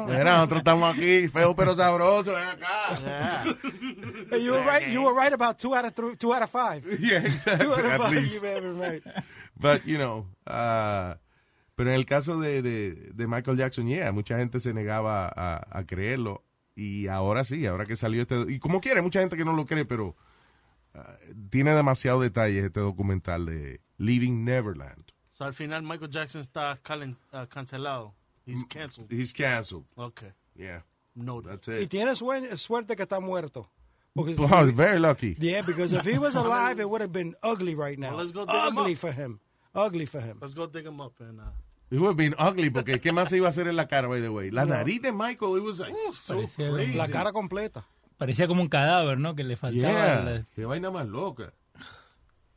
[0.06, 3.56] Mira, nosotros estamos aquí, feos pero sabrosos, ven acá.
[4.30, 4.86] Hey, you were right.
[4.86, 6.84] You were right about two out of three, two out of five.
[7.00, 8.26] Yeah, exactly, Two out of five.
[8.26, 9.02] You right.
[9.58, 11.14] But, you know, uh,
[11.78, 15.78] pero en el caso de, de, de Michael Jackson, yeah, mucha gente se negaba a,
[15.78, 16.44] a creerlo.
[16.74, 18.44] Y ahora sí, ahora que salió este...
[18.48, 20.14] Y como quiere, mucha gente que no lo cree, pero
[20.94, 21.00] uh,
[21.50, 25.04] tiene demasiado detalles este documental de Leaving Neverland.
[25.30, 28.14] So al final Michael Jackson está calen- uh, cancelado.
[28.44, 29.10] He's canceled.
[29.12, 29.86] He's canceled.
[29.96, 30.32] Okay.
[30.56, 30.82] Yeah,
[31.14, 31.50] Noted.
[31.50, 31.90] that's Y it.
[31.90, 33.70] tiene sue- suerte que está muerto.
[34.16, 35.36] Wow, very lucky.
[35.38, 38.08] yeah, because if he was alive, it would have been ugly right now.
[38.16, 38.98] Well, let's go dig him ugly up.
[38.98, 39.40] for him.
[39.74, 40.38] Ugly for him.
[40.40, 41.44] Let's go dig him up and uh,
[41.90, 44.08] It would have been ugly, porque ¿qué más se iba a hacer en la cara,
[44.08, 44.50] by the way?
[44.50, 46.92] La nariz de Michael, it was like, so Parecía crazy.
[46.92, 47.86] La cara completa.
[48.18, 49.34] Parecía como un cadáver, ¿no?
[49.34, 49.92] Que le faltaba.
[49.92, 51.52] Yeah, la- qué vaina más loca.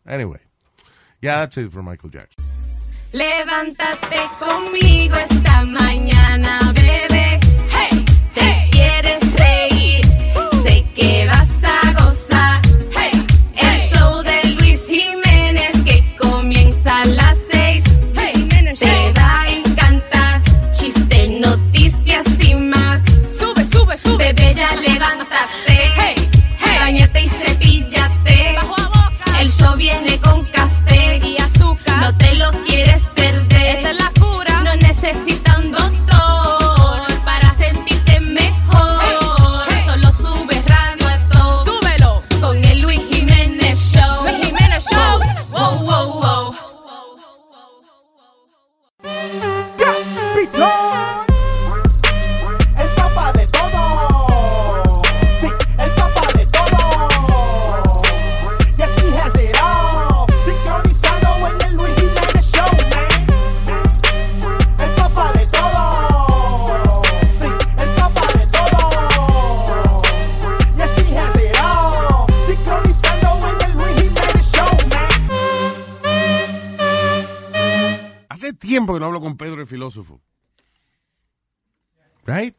[0.05, 0.39] Anyway,
[1.21, 2.43] yeah, that's it for Michael Jackson.
[3.13, 7.39] Levántate conmigo esta mañana, bebé.
[29.81, 32.01] Viene con café y azúcar.
[32.01, 33.10] No te lo quieres
[82.25, 82.55] Right?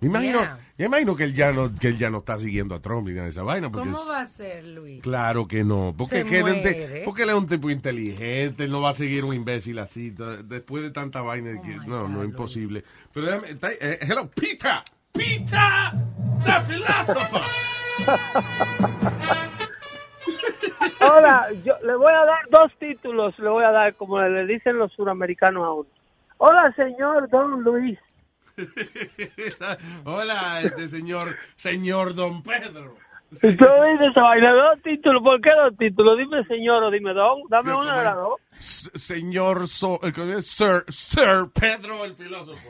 [0.00, 0.58] Me imagino, Yeah.
[0.78, 3.14] Yo imagino que él ya no, que él ya no está siguiendo a Trump ni
[3.14, 3.70] nada de esa vaina.
[3.70, 5.02] Porque ¿Cómo es- va a ser, Luis?
[5.02, 5.94] Claro que no.
[5.96, 9.24] Porque, que él, es porque él es un tipo inteligente, él no va a seguir
[9.24, 10.10] un imbécil así.
[10.44, 12.84] Después de tanta vaina, que- no, no es imposible.
[13.14, 15.92] Pero déjame, está- eh, hello, Peter, Peter,
[16.44, 17.40] the philosopher.
[21.00, 24.76] Hola, yo le voy a dar dos títulos, le voy a dar como le dicen
[24.76, 25.88] los suramericanos a uno.
[26.38, 27.98] Hola, señor Don Luis.
[30.04, 32.96] Hola, este señor, señor Don Pedro.
[33.32, 36.16] Si tú dices esa vaina, dos títulos, ¿por qué dos títulos?
[36.16, 38.40] Dime señor o dime don, dame Yo una de las dos.
[38.58, 40.42] Señor, so- eh.
[40.42, 42.68] Sir, Sir Pedro el filósofo.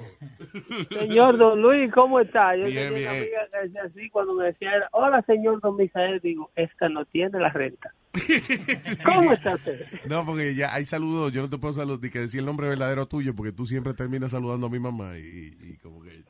[0.91, 2.57] Señor Don Luis, ¿cómo está?
[2.57, 6.21] Yo Bien, tenía una amiga que decía así cuando me decía, hola, señor Don Misael,
[6.21, 7.93] digo, esta no tiene la renta.
[9.05, 9.87] ¿Cómo está usted?
[10.07, 12.69] No, porque ya hay saludos, yo no te puedo saludar, ni que decir el nombre
[12.69, 16.25] verdadero tuyo, porque tú siempre terminas saludando a mi mamá y, y como que...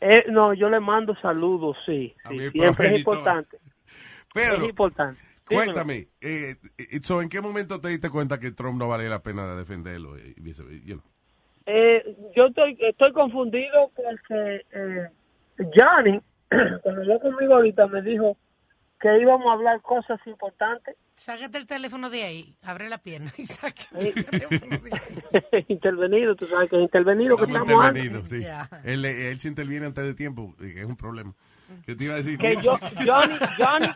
[0.00, 2.14] Eh, no, yo le mando saludos, sí.
[2.30, 3.58] Sí, siempre es importante.
[4.32, 5.20] Pedro, Es importante.
[5.46, 9.22] Cuéntame, eh, eh, so, ¿en qué momento te diste cuenta que Trump no valía la
[9.22, 10.18] pena de defenderlo?
[10.18, 11.04] Y viceversa, you know?
[11.66, 15.08] Eh, yo estoy, estoy confundido porque eh,
[15.58, 16.20] Johnny,
[16.82, 18.36] cuando habló conmigo ahorita, me dijo
[19.00, 20.96] que íbamos a hablar cosas importantes.
[21.16, 25.64] Sácate el teléfono de ahí, abre la pierna y saca Eh, el teléfono de ahí.
[25.68, 28.28] intervenido, tú sabes que es intervenido que Estamos estamos antes.
[28.28, 28.46] sí.
[28.84, 31.34] Él, él se interviene antes de tiempo, y que es un problema.
[31.84, 32.38] ¿Qué te iba a decir?
[32.38, 33.86] Que yo, Johnny, Johnny,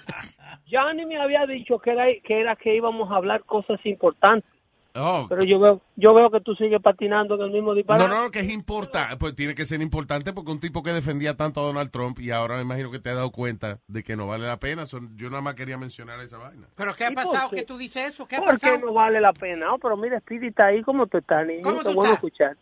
[0.70, 4.48] Johnny me había dicho que era, que era que íbamos a hablar cosas importantes.
[4.96, 8.08] Oh, Pero yo veo, yo veo que tú sigues patinando en el mismo No, disparate.
[8.12, 11.60] no, que es importante, pues tiene que ser importante porque un tipo que defendía tanto
[11.60, 14.26] a Donald Trump y ahora me imagino que te has dado cuenta de que no
[14.26, 14.86] vale la pena.
[14.86, 16.66] Son- yo nada más quería mencionar esa vaina.
[16.74, 17.56] ¿Pero qué ha ¿Y por pasado qué?
[17.58, 18.26] que tú dices eso?
[18.26, 19.66] ¿Qué ha ¿Por qué no vale la pena?
[19.66, 20.82] No, pero mira, Speedy está ahí.
[20.82, 21.62] ¿Cómo tú estás, niño?
[21.62, 22.14] ¿Cómo tú estás?
[22.14, 22.56] escuchar.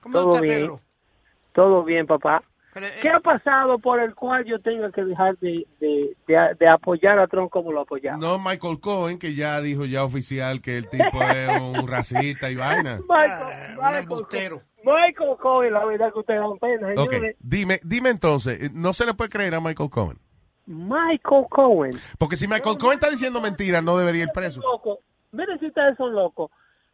[0.00, 0.58] ¿Cómo Todo estás, bien.
[0.60, 0.80] Pedro?
[1.52, 2.44] Todo bien, papá.
[2.76, 6.54] Pero, eh, ¿Qué ha pasado por el cual yo tenga que dejar de, de, de-
[6.60, 8.18] de apoyar a Trump como lo apoyaba?
[8.18, 12.54] No, Michael Cohen, que ya dijo ya oficial que el tipo es un racista y
[12.56, 12.98] vaina.
[13.08, 14.62] Michael, Ah, un Michael, embustero.
[14.84, 17.36] Michael Cohen, la verdad que ustedes dan pena, Ok, señores.
[17.40, 20.18] dime, dime entonces, no se le puede creer a Michael Cohen.
[20.66, 21.92] Michael Cohen.
[22.18, 24.60] Porque si Michael Cohen está diciendo mentiras, no debería ir preso.
[24.60, 24.98] Loco.
[25.32, 26.50] Miren si ustedes son locos.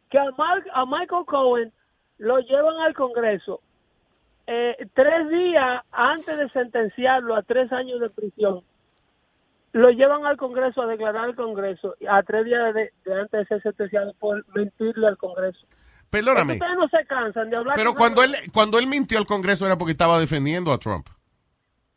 [0.09, 1.73] Que a, Mar- a Michael Cohen
[2.19, 3.61] lo llevan al Congreso
[4.47, 8.61] eh, tres días antes de sentenciarlo a tres años de prisión.
[9.71, 13.45] Lo llevan al Congreso a declarar al Congreso a tres días de, de antes de
[13.47, 15.65] ser sentenciado por mentirle al Congreso.
[16.09, 17.75] Perdóname, Ustedes no se cansan de hablar.
[17.75, 21.07] pero cuando él, cuando él mintió al Congreso era porque estaba defendiendo a Trump.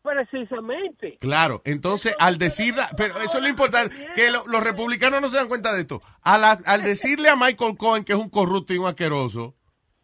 [0.03, 1.19] Precisamente.
[1.21, 5.37] Claro, entonces al decirle, pero eso es lo importante, que lo- los republicanos no se
[5.37, 6.01] dan cuenta de esto.
[6.23, 9.55] A la- al decirle a Michael Cohen que es un corrupto y un asqueroso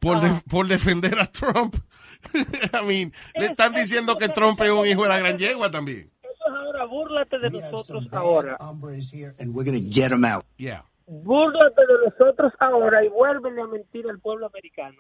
[0.00, 1.76] por, de- por defender a Trump,
[2.72, 6.11] I mean, le están diciendo que Trump es un hijo de la gran yegua también.
[6.22, 8.56] Eso es ahora, búrlate de nosotros ahora.
[9.38, 10.44] and we're going to get them out.
[10.56, 10.82] Yeah.
[11.06, 14.96] búrlate de nosotros ahora y vuélvele a mentir al pueblo americano.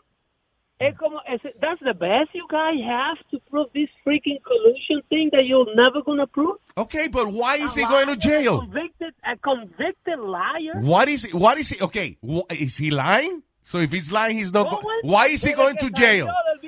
[0.78, 5.30] Es como, es, that's the best you guys have to prove this freaking collusion thing
[5.30, 6.58] that you're never gonna prove.
[6.76, 8.56] Okay, but why is he A going to jail?
[8.56, 10.80] A convicted, a convicted liar.
[10.80, 13.42] What is he, what is he, okay, wh- is he lying?
[13.62, 16.26] So if he's lying, he's not, go- why is he going que to jail?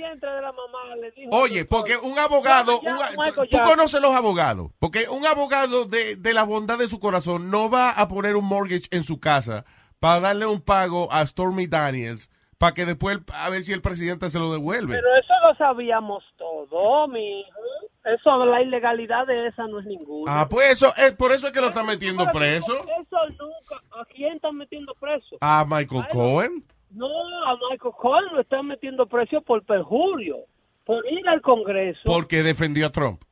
[0.08, 3.68] Vientre de la mamá, le dijo Oye, porque un abogado, "Yo me un tú Jackson".
[3.70, 7.90] conoces los abogados, porque un abogado de, de la bondad de su corazón no va
[7.90, 9.64] a poner un mortgage en su casa
[10.00, 14.30] para darle un pago a Stormy Daniels para que después a ver si el presidente
[14.30, 14.94] se lo devuelve.
[14.94, 17.60] Pero eso lo sabíamos todo, mi hijo.
[18.04, 20.40] Eso, la ilegalidad de esa no es ninguna.
[20.42, 22.76] Ah, pues eso, es por eso es que lo están metiendo preso.
[22.76, 23.82] Eso nunca.
[23.98, 25.36] ¿A quién están metiendo preso?
[25.40, 26.64] A Michael Cohen.
[26.94, 27.08] No,
[27.46, 30.38] a Michael Cohen lo están metiendo preso por perjurio,
[30.84, 33.22] por ir al Congreso Porque defendió a Trump.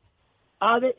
[0.61, 0.94] a, de-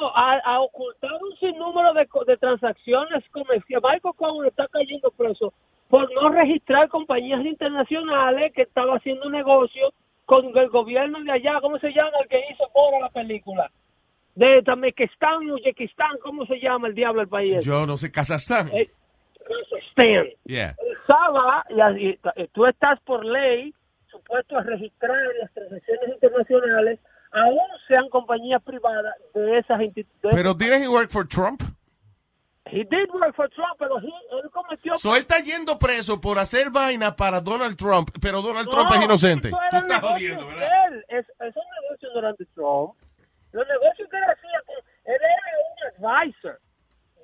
[0.00, 3.82] no, a, a ocultar un sinnúmero de, de transacciones comerciales.
[3.84, 5.52] Michael Cohen está cayendo preso
[5.88, 9.92] por no registrar compañías internacionales que estaba haciendo negocio
[10.24, 11.60] con el gobierno de allá.
[11.60, 13.70] ¿Cómo se llama el que hizo ahora la película?
[14.34, 17.64] De Tamekistán, Uzbekistán, ¿cómo se llama el diablo del país?
[17.64, 18.68] Yo no sé, Kazajstán.
[18.74, 18.90] Eh,
[19.46, 20.26] Kazajstán.
[20.44, 20.74] Yeah.
[21.06, 22.18] Saba, y así,
[22.52, 23.72] tú estás por ley
[24.10, 26.98] supuesto a registrar las transacciones internacionales,
[27.32, 30.34] aún sean compañías privadas de esas instituciones.
[30.36, 31.62] Pero didn't he work for Trump?
[32.68, 34.06] He did work for Trump, pero he-
[34.42, 34.94] él cometió...
[34.96, 38.90] So él está yendo preso por hacer vaina para Donald Trump, pero Donald No, Trump
[38.98, 39.48] es inocente.
[39.48, 40.68] eso Tú estás jodiendo, ¿verdad?
[40.88, 41.04] él.
[41.08, 42.94] Es, esos negocios no eran de Trump.
[43.52, 44.60] Los negocios que él hacía,
[45.04, 46.58] él era un advisor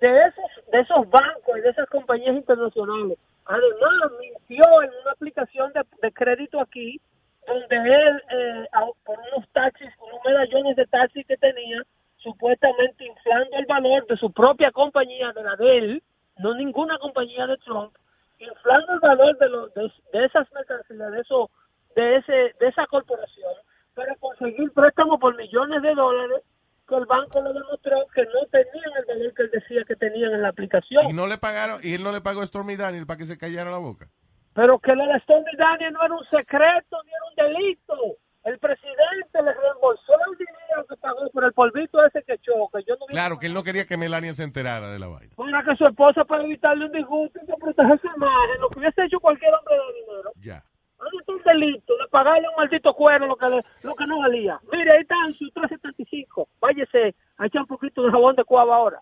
[0.02, 3.16] de esos, de esos bancos y de esas compañías internacionales.
[3.44, 7.00] Además, mintió en una aplicación de, de crédito aquí,
[7.46, 8.66] donde él, eh,
[9.04, 11.82] por unos taxis, unos medallones de taxi que tenía,
[12.16, 16.02] supuestamente inflando el valor de su propia compañía, de la de él,
[16.38, 17.94] no ninguna compañía de Trump,
[18.40, 21.50] inflando el valor de, los de, de esas mercancías, de, eso,
[21.94, 23.54] de, ese, de esa corporación,
[23.94, 26.42] para conseguir préstamos por millones de dólares
[26.88, 30.32] que el banco le demostró que no tenían el valor que él decía que tenían
[30.32, 31.08] en la aplicación.
[31.08, 33.38] Y no le pagaron, y él no le pagó a Stormy Daniel para que se
[33.38, 34.08] callara la boca.
[34.54, 37.96] Pero que lo de Stormy Daniel no era un secreto ni era un delito.
[38.44, 42.96] El presidente le reembolsó el dinero que pagó por el polvito ese que que yo
[42.98, 45.32] no Claro, que él no quería que Melania se enterara de la vaina.
[45.36, 48.80] para que su esposa para evitarle un disgusto y que proteger su imagen, lo que
[48.80, 50.32] hubiese hecho cualquier hombre de dinero.
[50.40, 50.64] Ya.
[50.98, 54.20] No es un delito de pagarle un maldito cuero lo que, le- lo que no
[54.20, 54.61] valía.
[54.70, 56.48] Mire, ahí están sus 375.
[56.61, 59.01] Váyese a echar un poquito de jabón de cuava ahora.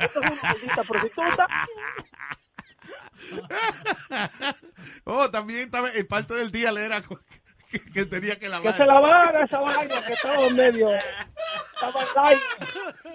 [0.00, 1.46] Esto es una maldita prostituta.
[5.04, 7.00] oh, también estaba, en parte del día le era
[7.70, 8.72] que, que tenía que lavar.
[8.72, 10.90] Que se lavara esa vaina que estaba en medio.
[10.94, 12.38] Estaba en.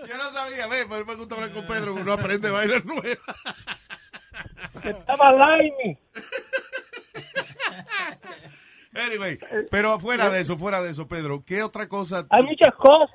[0.08, 3.20] Yo no sabía, ve, pero me gusta hablar con Pedro, uno aprende vainas nuevas.
[4.84, 5.98] Estaba limey.
[8.95, 9.38] Anyway,
[9.71, 13.10] pero fuera de eso, fuera de eso, Pedro, ¿qué otra cosa, Hay muchas cosas.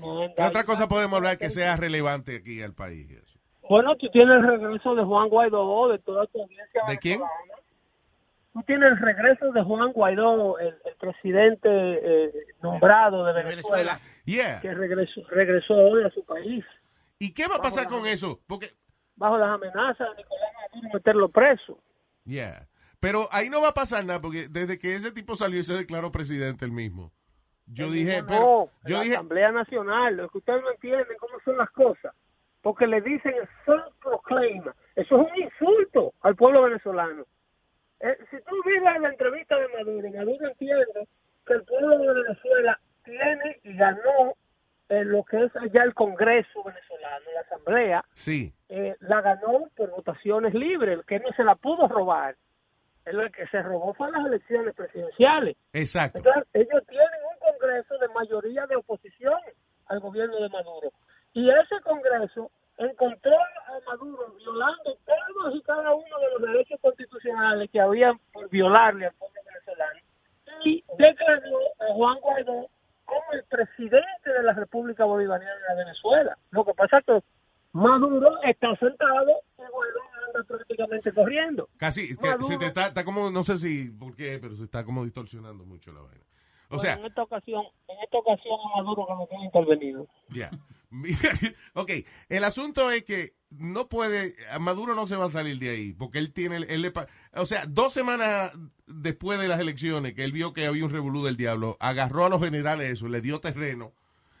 [0.00, 0.32] man.
[0.36, 3.10] qué otra cosa podemos hablar que sea relevante aquí al país?
[3.10, 3.38] Eso?
[3.68, 6.82] Bueno, tú tienes el regreso de Juan Guaidó, de toda tu audiencia.
[6.88, 7.20] ¿De quién?
[8.52, 12.30] Tú tienes el regreso de Juan Guaidó, el, el presidente eh,
[12.62, 14.60] nombrado de Venezuela, Yeah.
[14.60, 16.64] que regresó, regresó hoy a su país.
[17.18, 18.40] ¿Y qué va a pasar con eso?
[18.46, 18.70] Porque,
[19.16, 21.78] Bajo las amenazas de Nicolás Maduro meterlo preso.
[22.24, 22.66] yeah.
[23.04, 25.74] Pero ahí no va a pasar nada, porque desde que ese tipo salió y se
[25.74, 27.12] declaró presidente el mismo.
[27.66, 30.70] Yo El dije, mismo pero, no, yo la dije, Asamblea Nacional, lo que ustedes no
[30.70, 32.14] entienden cómo son las cosas.
[32.62, 34.62] Porque le dicen el self-proclaim.
[34.96, 37.26] Eso es un insulto al pueblo venezolano.
[38.00, 41.06] Eh, si tú ves la, entrevista de Maduro, Maduro entiende
[41.46, 44.34] que el pueblo de Venezuela tiene y ganó
[44.88, 49.90] eh, lo que es allá el Congreso venezolano, la Asamblea, sí, eh, la ganó por
[49.90, 52.36] votaciones libres, que no se la pudo robar.
[53.04, 55.56] El que se robó fue las elecciones presidenciales.
[55.72, 56.18] exacto.
[56.18, 59.38] Entonces, ellos tienen un Congreso de mayoría de oposición
[59.86, 60.90] al gobierno de Maduro.
[61.34, 67.70] Y ese Congreso encontró a Maduro violando todos y cada uno de los derechos constitucionales
[67.70, 70.00] que habían por violarle al pueblo venezolano.
[70.64, 72.68] Y declaró a Juan Guaidó
[73.04, 76.38] como el presidente de la República Bolivariana de Venezuela.
[76.50, 77.22] Lo que pasa es que
[77.72, 80.00] Maduro está sentado y Guaidó
[80.34, 81.68] anda prácticamente corriendo.
[81.76, 84.84] Casi, que se te está, está como, no sé si, por qué, pero se está
[84.84, 86.24] como distorsionando mucho la vaina.
[86.68, 90.08] O Bueno, sea, en esta ocasión, en esta ocasión a Maduro que no tiene intervenido.
[90.30, 90.50] Ya.
[91.74, 91.90] ok,
[92.28, 96.18] el asunto es que no puede, Maduro no se va a salir de ahí, porque
[96.18, 96.92] él tiene, él le
[97.34, 98.52] o sea, dos semanas
[98.86, 102.28] después de las elecciones, que él vio que había un revolú del diablo, agarró a
[102.28, 103.92] los generales eso, le dio terreno,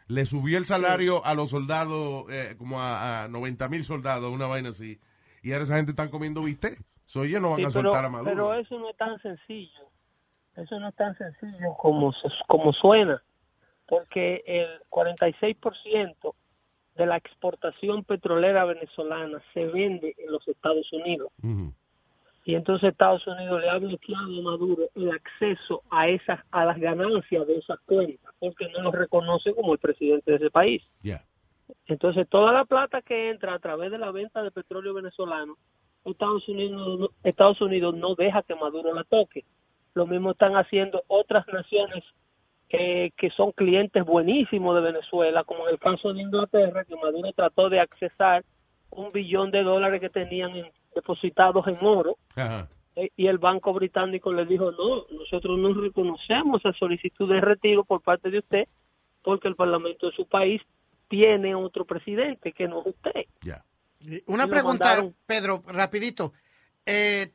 [0.06, 4.46] le subió el salario a los soldados, eh, como a, a 90 mil soldados, una
[4.46, 4.98] vaina así,
[5.44, 6.80] y ahora esa gente están comiendo bistec.
[7.06, 8.30] So, ellos no van Sí, a pero, soltar a Maduro.
[8.30, 9.88] pero eso no es tan sencillo.
[10.56, 12.12] Eso no es tan sencillo como,
[12.48, 13.22] como suena.
[13.86, 16.34] Porque el 46%
[16.96, 21.30] de la exportación petrolera venezolana se vende en los Estados Unidos.
[22.46, 26.78] Y entonces Estados Unidos le ha bloqueado a Maduro el acceso a esas a las
[26.78, 30.82] ganancias de esas cuentas, porque no lo reconoce como el presidente de ese país.
[31.02, 31.22] Ya.
[31.86, 35.56] Entonces, toda la plata que entra a través de la venta de petróleo venezolano,
[36.04, 39.44] Estados Unidos, no- Estados Unidos no deja que Maduro la toque.
[39.94, 42.04] Lo mismo están haciendo otras naciones
[42.68, 47.32] que, que son clientes buenísimos de Venezuela, como en el caso de Inglaterra, que Maduro
[47.32, 48.44] trató de accesar
[48.90, 52.68] un billón de dólares que tenían en- depositados en oro, Ajá.
[52.96, 57.84] eh, y el Banco Británico le dijo, no, nosotros no reconocemos esa solicitud de retiro
[57.84, 58.68] por parte de usted,
[59.22, 60.60] porque el Parlamento de su país
[61.14, 63.26] tiene otro presidente que no es usted.
[64.26, 65.14] Una Y lo pregunta, mandaron.
[65.24, 66.32] Pedro, rapidito.
[66.84, 67.30] Eh,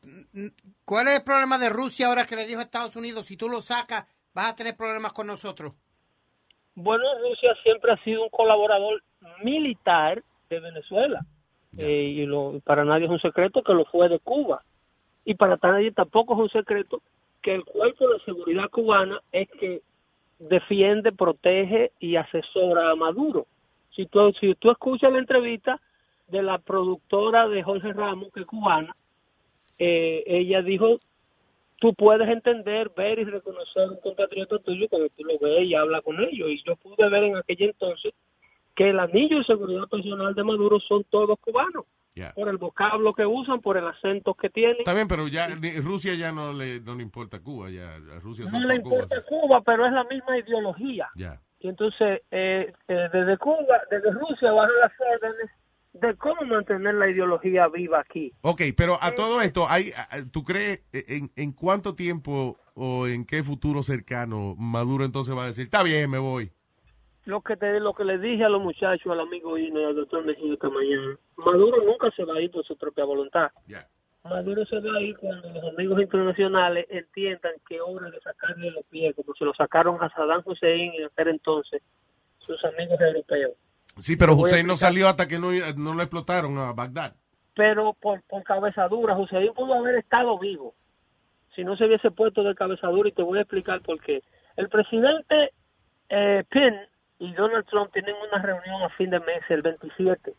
[0.84, 3.48] ¿Cuál es el problema de Rusia ahora que le dijo a Estados Unidos, si tú
[3.48, 5.76] lo sacas, vas a tener problemas con nosotros?
[6.76, 9.02] Bueno, Rusia siempre ha sido un colaborador
[9.46, 11.26] militar de Venezuela.
[11.78, 14.62] Eh, y lo, para nadie es un secreto que lo fue de Cuba.
[15.24, 17.02] Y para nadie tampoco es un secreto
[17.42, 19.82] que el cuerpo de seguridad cubana es que
[20.38, 23.48] defiende, protege y asesora a Maduro.
[24.00, 25.82] Si tú, si tú escuchas la entrevista
[26.30, 28.96] de la productora de Jorge Ramos, que es cubana,
[29.78, 31.02] eh, ella dijo,
[31.82, 36.02] tú puedes entender, ver y reconocer un compatriota tuyo cuando tú lo ves y hablas
[36.04, 36.48] con ellos.
[36.50, 38.14] Y yo pude ver en aquel entonces
[38.74, 41.84] que el anillo de seguridad personal de Maduro son todos cubanos.
[42.36, 44.78] Por el vocablo que usan, por el acento que tienen.
[44.80, 45.50] Está bien, pero ya
[45.82, 49.62] Rusia ya no le, no le importa Cuba, ya a Rusia No le importa Cuba,
[49.62, 51.10] pero es la misma ideología.
[51.16, 51.42] Ya.
[51.60, 55.50] Y entonces, eh, eh, desde Cuba, desde Rusia, bajan las órdenes
[55.94, 58.32] de cómo mantener la ideología viva aquí.
[58.42, 59.92] Ok, pero a todo esto, hay,
[60.32, 65.48] ¿tú crees en, en cuánto tiempo o en qué futuro cercano Maduro entonces va a
[65.48, 66.52] decir, está bien, me voy?
[67.26, 69.96] Lo que te, lo que le dije a los muchachos, al amigo Hino y al
[69.96, 73.52] doctor Mejía esta mañana, Maduro nunca se va a ir por su propia voluntad.
[74.24, 78.86] Maduro se va a ir cuando los amigos internacionales entiendan que hora de sacarle los
[78.86, 81.82] pies, como se lo sacaron a Saddam Hussein a aquel entonces
[82.40, 83.54] sus amigos europeos.
[83.98, 87.16] Sí, pero Hussein no salió hasta que no, no lo explotaron a Bagdad.
[87.56, 90.74] Pero por, por cabezadura, Hussein pudo haber estado vivo
[91.56, 94.24] si no se hubiese puesto de cabezadura y te voy a explicar por qué.
[94.56, 95.52] El presidente
[96.10, 96.76] eh, Penn
[97.20, 100.34] y Donald Trump tienen una reunión a fin de mes, el 27,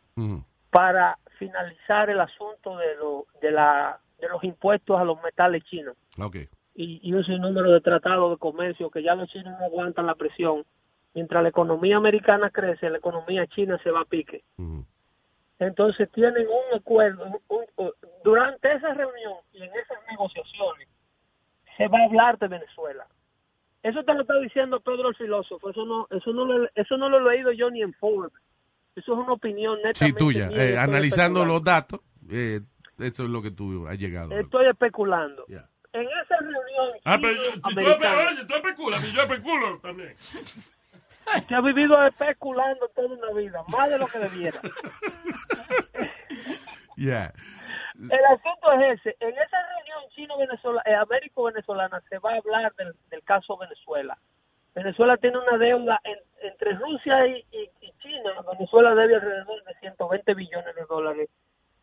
[0.70, 5.96] para finalizar el asunto de, lo, de, la, de los impuestos a los metales chinos
[6.20, 6.36] Ok.
[6.74, 10.14] y, y un sinnúmero de tratados de comercio que ya los chinos no aguantan la
[10.14, 10.64] presión.
[11.14, 14.44] Mientras la economía americana crece, la economía china se va a pique.
[15.58, 17.24] Entonces tienen un acuerdo.
[17.48, 20.88] un- un- durante esa reunión y en esas negociaciones
[21.76, 23.06] se va a hablar de Venezuela.
[23.82, 25.70] Eso te lo está diciendo Pedro el filósofo.
[25.70, 28.32] Eso no, eso no, lo, eso no lo he leído yo ni en Forbes.
[28.96, 30.46] Eso es una opinión netamente Sí, tuya.
[30.48, 32.60] mía, Eh, analizando los datos, eh,
[32.98, 34.32] esto es lo que tú has llegado.
[34.38, 35.44] Estoy especulando.
[35.92, 39.78] En esa reunión Ah, pero yo- si tú, chino-americana- oye, tú especulas y yo especulo
[39.80, 40.16] también.
[41.48, 44.60] que ha vivido especulando toda una vida, más de lo que debiera.
[46.96, 47.32] Yeah.
[47.94, 49.16] El asunto es ese.
[49.20, 54.18] En esa reunión chino-venezolana, eh, américo-venezolana, se va a hablar del, del caso Venezuela.
[54.74, 56.18] Venezuela tiene una deuda en-
[56.48, 58.30] entre Rusia y, y- y China.
[58.52, 61.28] Venezuela debe alrededor de 120 billones de dólares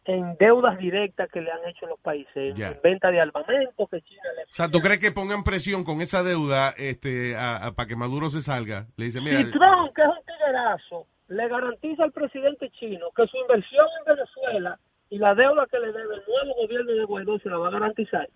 [0.06, 2.70] en deudas directas que le han hecho los países, en- Ya.
[2.70, 6.02] en venta de armamento que China le O sea, ¿tú crees que pongan presión con
[6.02, 7.36] esa deuda este,
[7.76, 8.86] para que Maduro se salga?
[8.96, 13.28] Le dice, mira, Si Trump, que es un tiguerazo, le garantiza al presidente chino que
[13.28, 14.80] su inversión en Venezuela
[15.10, 17.72] y la deuda que le debe el nuevo gobierno de Guaidó se la va a
[17.72, 18.30] garantizar.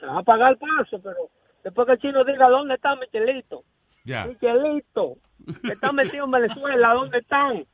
[0.00, 1.30] Se va a pagar el paso, pero
[1.62, 3.62] después que el chino diga dónde está Michelito,
[4.06, 4.26] ya.
[4.26, 5.16] Michelito,
[5.62, 7.66] que está metido en Venezuela, ¿dónde están?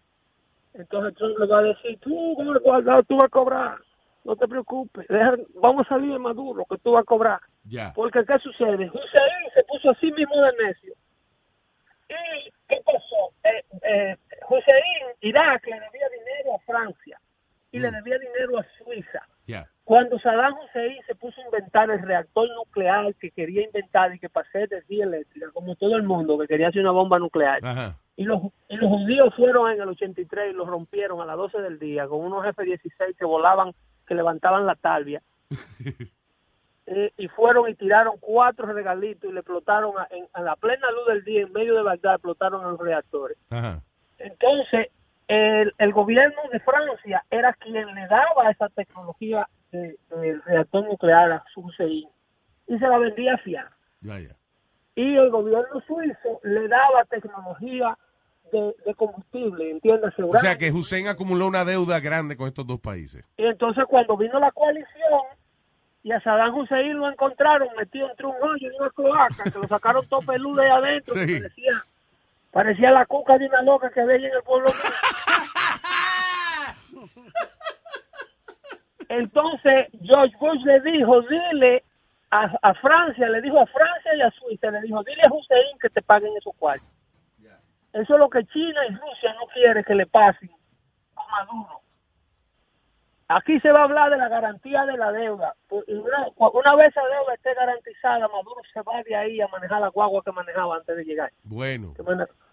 [0.75, 3.79] Entonces Trump le va a decir, tú, Guaidó, tú vas a cobrar,
[4.25, 7.41] no te preocupes, deja- vamos a salir de Maduro, que tú vas a cobrar.
[7.65, 7.93] Ya.
[7.95, 8.87] Porque, ¿qué sucede?
[8.89, 10.95] Hussein se puso así mismo de necio.
[12.09, 13.33] ¿Y qué pasó?
[13.45, 14.17] Eh, eh,
[14.49, 17.21] Hussein, Irak, le debía dinero a Francia
[17.71, 19.21] y le debía dinero a Suiza.
[19.47, 19.67] Ya.
[19.85, 24.29] Cuando Saddam Hussein se puso a inventar el reactor nuclear que quería inventar y que
[24.29, 27.99] pasé de energía eléctrica, como todo el mundo que quería hacer una bomba nuclear, Ajá.
[28.17, 31.61] y los, y los judíos fueron en el 83 y los rompieron a las 12
[31.61, 33.73] del día con unos F-16 que volaban,
[34.07, 35.23] que levantaban la talvia.
[36.85, 40.91] Eh, y fueron y tiraron cuatro regalitos y le explotaron a, en, a la plena
[40.91, 43.39] luz del día, en medio de Bagdad, explotaron los reactores.
[43.51, 43.81] Ajá.
[44.19, 44.89] Entonces,
[45.29, 51.33] el, el gobierno de Francia era quien le daba esa tecnología de- del reactor nuclear
[51.33, 52.09] a Hussein
[52.67, 53.41] y se la vendía a
[54.95, 57.97] y el gobierno suizo le daba tecnología
[58.53, 60.23] de, de combustible, entiéndase.
[60.23, 63.25] O sea que Hussein acumuló una deuda grande con estos dos países.
[63.39, 65.23] Y entonces cuando vino la coalición
[66.03, 69.69] y a Saddam Hussein lo encontraron metido entre un hoyo y una cloaca, que lo
[69.69, 71.27] sacaron todo peludo de adentro, Sí.
[71.27, 71.73] que parecía,
[72.53, 74.69] parecía la cuca de una loca que veía en el pueblo.
[79.09, 81.83] Entonces George Bush le dijo, dile
[82.31, 85.79] a, a Francia, le dijo a Francia y a Suiza, le dijo, dile a Hussein
[85.81, 86.89] que te paguen esos cuartos.
[87.93, 90.51] Eso es lo que China y Rusia no quieren que le pasen
[91.17, 91.83] a Maduro.
[93.37, 95.55] Aquí se va a hablar de la garantía de la deuda.
[95.87, 99.81] Y Una, una vez esa deuda esté garantizada, Maduro se va de ahí a manejar
[99.81, 101.33] la guagua que manejaba antes de llegar.
[101.45, 101.95] Bueno.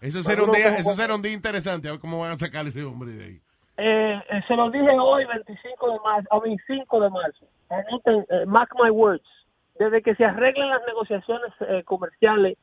[0.00, 2.66] Eso será un día, eso será un día interesante, a ver cómo van a sacar
[2.66, 3.40] ese hombre de ahí.
[3.82, 7.46] Eh, eh, se lo dije hoy, 25 de marzo, a 25 de marzo.
[7.70, 9.24] Anoten, eh, mark my words.
[9.78, 12.58] Desde que se arreglen las negociaciones eh, comerciales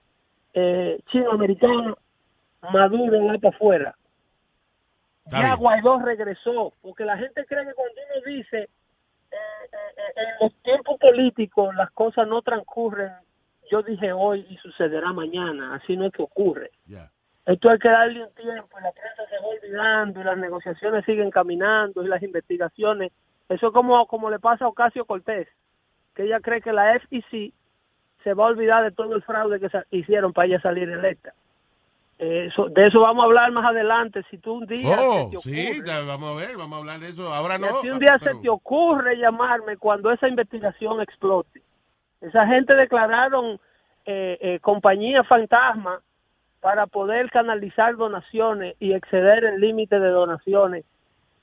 [1.11, 1.95] chino-americanas,
[2.73, 3.95] Maduro va para afuera.
[5.27, 5.59] Está Ya bien.
[5.59, 8.67] Guaidó regresó, porque la gente cree que cuando uno dice eh,
[9.31, 13.11] eh, en los tiempos políticos las cosas no transcurren,
[13.69, 16.71] yo dije hoy y sucederá mañana, así no es que ocurre.
[16.85, 17.11] Ya.
[17.45, 21.05] Esto hay que darle un tiempo, y la prensa se va olvidando y las negociaciones
[21.05, 23.11] siguen caminando y las investigaciones.
[23.49, 25.49] Eso es como, como le pasa a Ocasio Cortés,
[26.15, 27.53] que ella cree que la FEC
[28.23, 31.33] se va a olvidar de todo el fraude que hicieron para ella salir electa.
[32.19, 34.23] Eso, de eso vamos a hablar más adelante.
[34.31, 36.99] Si tú un día Oh, se te sí, ocurre, vamos a ver, vamos a hablar
[36.99, 37.31] de eso.
[37.31, 37.81] Ahora no.
[37.81, 41.61] si un día pero- se te ocurre llamarme cuando esa investigación explote.
[42.21, 43.59] Esa gente declararon
[44.05, 46.01] eh, eh, compañía fantasma
[46.59, 50.85] para poder canalizar donaciones y exceder el límite de donaciones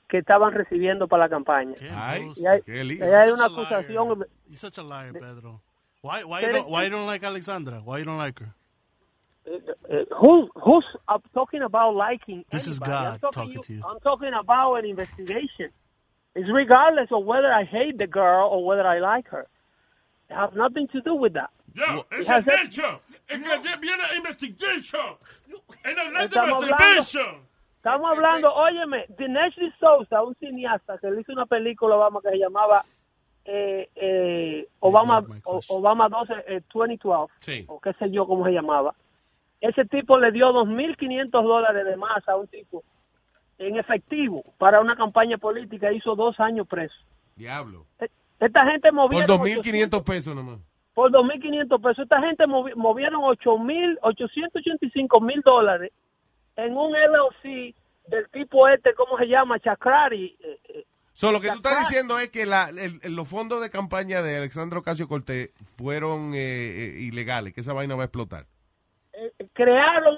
[0.09, 1.75] que estaban recibiendo para la campaña.
[1.95, 3.51] Ay, Y hay, qué y hay una liar.
[3.51, 4.07] acusación.
[4.47, 5.61] You're such a liar, Pedro.
[6.03, 7.79] Why, why, you don't, why you don't like Alexandra?
[7.79, 8.53] Why you don't like her?
[9.47, 12.43] Uh, who, who's up talking about liking?
[12.49, 12.79] This is?
[12.79, 13.83] God I'm talking, talking to you.
[13.87, 15.69] I'm talking about an investigation.
[16.33, 19.47] It's regardless of whether I hate the girl or whether I like her.
[20.29, 21.51] It has nothing to do with that.
[21.75, 22.99] Yo, es It has el that- hecho.
[23.27, 25.17] Es que viene investigation.
[25.83, 27.41] En el Estamos hablando- investigation.
[27.77, 32.29] Estamos hablando, óyeme, Dinesh Souza, un cineasta que le hizo una película a Obama que
[32.31, 32.83] se llamaba
[33.45, 37.63] eh, eh, Obama o- Obama 12 eh, 2012, Sí.
[37.67, 38.95] o qué sé yo cómo se llamaba.
[39.69, 42.83] Ese tipo le dio 2.500 dólares de más a un tipo
[43.57, 45.91] en efectivo para una campaña política.
[45.91, 46.95] Hizo dos años preso.
[47.35, 47.85] Diablo.
[48.39, 50.59] Esta gente movía Por 2.500 pesos nomás.
[50.93, 51.99] por 2.500 pesos.
[52.03, 55.91] Esta gente movi- movieron 8.000, 885 mil dólares
[56.57, 57.73] en un LLC
[58.07, 59.59] del tipo este, ¿cómo se llama?
[59.59, 60.37] Chakrari.
[60.39, 63.69] eh, eh, So, lo que tú estás diciendo es que la, el- los fondos de
[63.69, 68.45] campaña de Alexandro Ocasio Cortés fueron eh, eh, ilegales, que esa vaina va a explotar.
[69.17, 70.17] Eh, crearon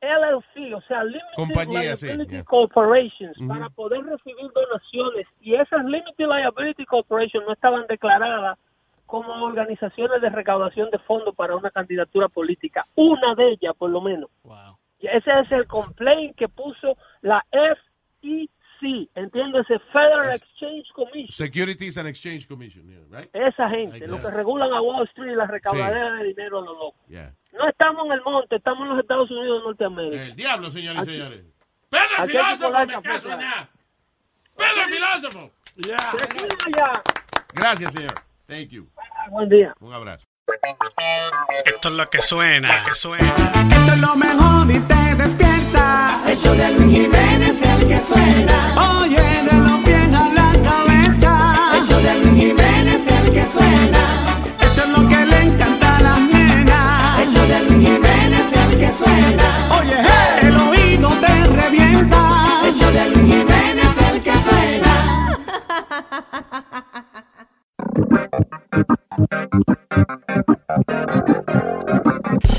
[0.00, 2.44] LLC, o sea, Limited Compañía, sí, Liability yeah.
[2.44, 5.26] Corporations, para poder recibir donaciones.
[5.40, 8.58] Y esas Limited Liability Corporations no estaban declaradas
[9.06, 12.86] como organizaciones de recaudación de fondos para una candidatura política.
[12.94, 14.30] Una de ellas, por lo menos.
[15.00, 17.44] Y ese es el complaint que puso la
[18.80, 21.30] FEC, entiéndese, Federal Exchange Commission.
[21.30, 23.30] Securities and Exchange Commission, yeah, right?
[23.34, 26.78] Esa gente, los que regulan a Wall Street y la recaudadera de dinero a los
[26.78, 27.00] locos.
[27.08, 27.32] Yeah.
[27.52, 30.22] No estamos en el monte, estamos en los Estados Unidos de Norteamérica.
[30.22, 31.44] El diablo, señores y señores.
[31.90, 33.70] Pedro el hay que filósofo, me caso nada.
[34.56, 35.50] Pedro el filósofo.
[37.54, 38.14] Gracias, señor.
[38.46, 38.88] Thank you.
[39.30, 39.74] Buen día.
[39.80, 40.27] Un abrazo.
[41.64, 43.34] Esto es lo que suena, que suena.
[43.70, 46.22] Esto es lo mejor y te despierta.
[46.26, 48.74] El show de Luis Jiménez es el que suena.
[49.00, 51.76] Oye, de los pies a la cabeza.
[51.76, 54.26] El show de Luis Jiménez el que suena.
[54.60, 57.20] Esto es lo que le encanta a las nenas.
[57.20, 59.78] El show de Luis Jiménez es el que suena.
[59.78, 62.62] Oye, hey, el oído te revienta.
[62.64, 65.36] El show de Luis Jiménez es el que suena.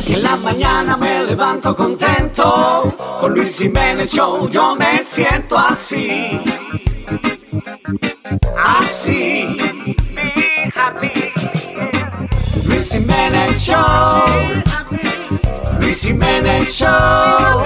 [0.08, 6.42] En la mañana me levanto contento, con Luis Jiménez Show yo me siento así,
[8.58, 9.58] así.
[12.66, 14.26] Luis Jiménez Show,
[15.80, 17.64] Luis Jiménez Show,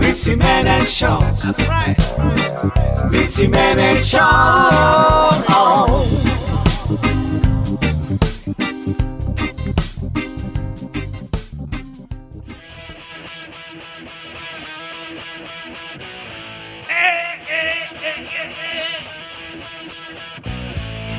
[0.00, 1.18] Luis Jiménez Show,
[3.10, 6.17] Luis Jiménez Show.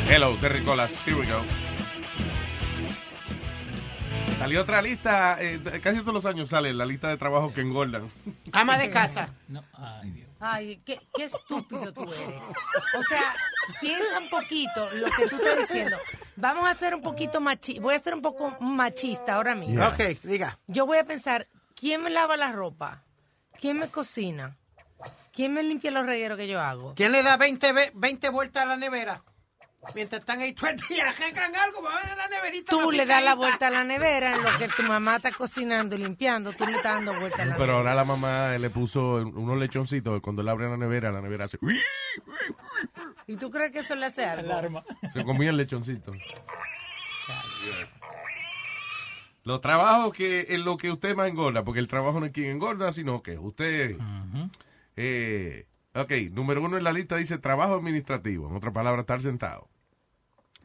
[0.09, 0.91] Hello, Terry Colas.
[1.05, 1.41] Here we go.
[4.39, 8.09] Salió otra lista, eh, casi todos los años sale la lista de trabajo que engordan.
[8.53, 9.29] Ama de casa.
[10.39, 12.41] Ay, qué, qué estúpido tú eres.
[12.97, 13.35] O sea,
[13.81, 15.97] piensa un poquito lo que tú estás diciendo.
[16.37, 17.81] Vamos a ser un poquito machista.
[17.81, 19.75] Voy a ser un poco machista ahora mismo.
[19.75, 19.89] Yeah.
[19.89, 20.57] Ok, diga.
[20.67, 23.03] Yo voy a pensar, ¿quién me lava la ropa?
[23.59, 24.55] ¿Quién me cocina?
[25.33, 26.93] ¿Quién me limpia los regueros que yo hago?
[26.95, 29.21] ¿Quién le da 20, ve- 20 vueltas a la nevera?
[29.95, 32.69] Mientras están ahí todo el día, arrancan algo, van a la neverita.
[32.69, 35.95] Tú le das la vuelta a la nevera en lo que tu mamá está cocinando
[35.95, 36.51] y limpiando.
[36.53, 37.77] Tú le estás dando vuelta a la Pero nevera.
[37.77, 40.19] ahora la mamá le puso unos lechoncitos.
[40.21, 41.57] Cuando él abre la nevera, la nevera hace.
[43.25, 44.83] ¿Y tú crees que eso le hace algo?
[45.13, 46.11] Se comía el lechoncito.
[49.45, 52.47] Los trabajos que en lo que usted más engorda, porque el trabajo no es quien
[52.51, 53.95] engorda, sino que usted.
[54.97, 58.49] eh, ok, número uno en la lista dice trabajo administrativo.
[58.49, 59.67] En otra palabra, estar sentado.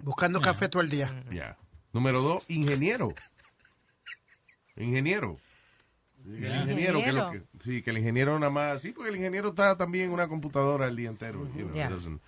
[0.02, 1.24] Buscando café todo el día.
[1.30, 1.56] Ya.
[1.92, 3.14] Número dos, ingeniero.
[4.76, 5.38] Ingeniero.
[6.26, 9.50] El ingeniero, que lo que, sí, que el ingeniero nada más, sí, porque el ingeniero
[9.50, 11.46] está también en una computadora el día entero.
[11.54, 12.20] you know,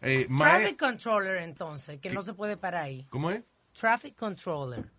[0.00, 3.06] eh, mae- Traffic controller, entonces, que no se puede parar ahí.
[3.10, 3.42] ¿Cómo es?
[3.78, 4.90] Traffic controller.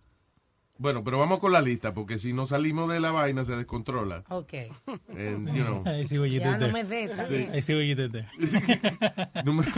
[0.76, 4.24] Bueno, pero vamos con la lista, porque si no salimos de la vaina se descontrola.
[4.28, 4.54] Ok.
[5.10, 5.84] And, you know.
[5.86, 6.72] I see what you Ya did no there.
[6.72, 7.54] me también.
[7.54, 8.28] I see what you did there.
[9.44, 9.70] Número-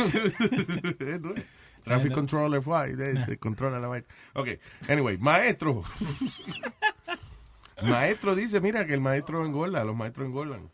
[0.98, 1.44] Esto es.
[1.84, 2.60] Traffic controller
[2.96, 4.06] de- controla la vaina.
[4.34, 4.48] Ok,
[4.88, 5.84] anyway, maestro.
[7.82, 10.70] maestro dice, mira que el maestro engorda, los maestros engordan.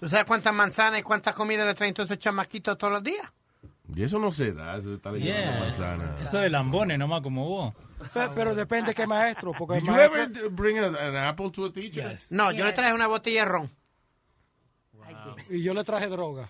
[0.00, 3.32] ¿Tú sabes cuántas manzanas y cuántas comidas le traen todos esos chamaquitos todos los días?
[3.94, 5.52] Y eso no se da, eso está leyendo Yeah.
[5.52, 6.16] la manzana.
[6.22, 7.74] Eso de lambones, nomás como vos.
[8.12, 9.52] Pe- Pero depende qué maestro.
[9.52, 12.18] Porque el Did you maestro- ever bring a- an apple to a teacher?
[12.30, 13.70] No, yo le traje una botella de ron.
[15.50, 16.48] Y yo le traje droga.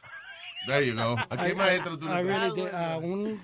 [0.66, 1.16] There you go.
[1.30, 2.74] ¿A qué I- maestro tú le traes?
[2.74, 3.40] A un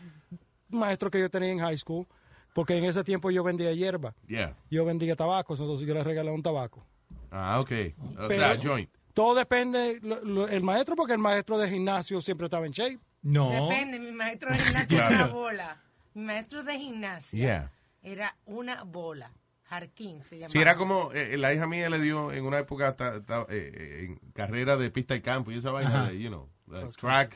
[0.71, 2.07] maestro que yo tenía en high school,
[2.55, 4.15] porque en ese tiempo yo vendía hierba.
[4.27, 4.57] Yeah.
[4.71, 6.85] Yo vendía tabacos, entonces yo le regalé un tabaco.
[7.31, 7.71] Ah, ok.
[8.19, 8.91] O Pero sea, joint.
[9.15, 12.99] Todo depende lo- lo- el maestro, porque el maestro de gimnasio siempre estaba en shape.
[13.23, 13.51] No.
[13.69, 15.15] Depende, mi maestro de gimnasio Claro.
[15.15, 15.83] era una bola.
[16.15, 17.73] Mi maestro de gimnasia Yeah.
[18.03, 19.33] Era una bola.
[19.65, 20.53] Jarquín se llamaba.
[20.53, 24.05] Sí, era como, eh, la hija mía le dio en una época hasta- eh, eh,
[24.05, 27.35] en carrera de pista y campo y esa vaina de, you know, uh, track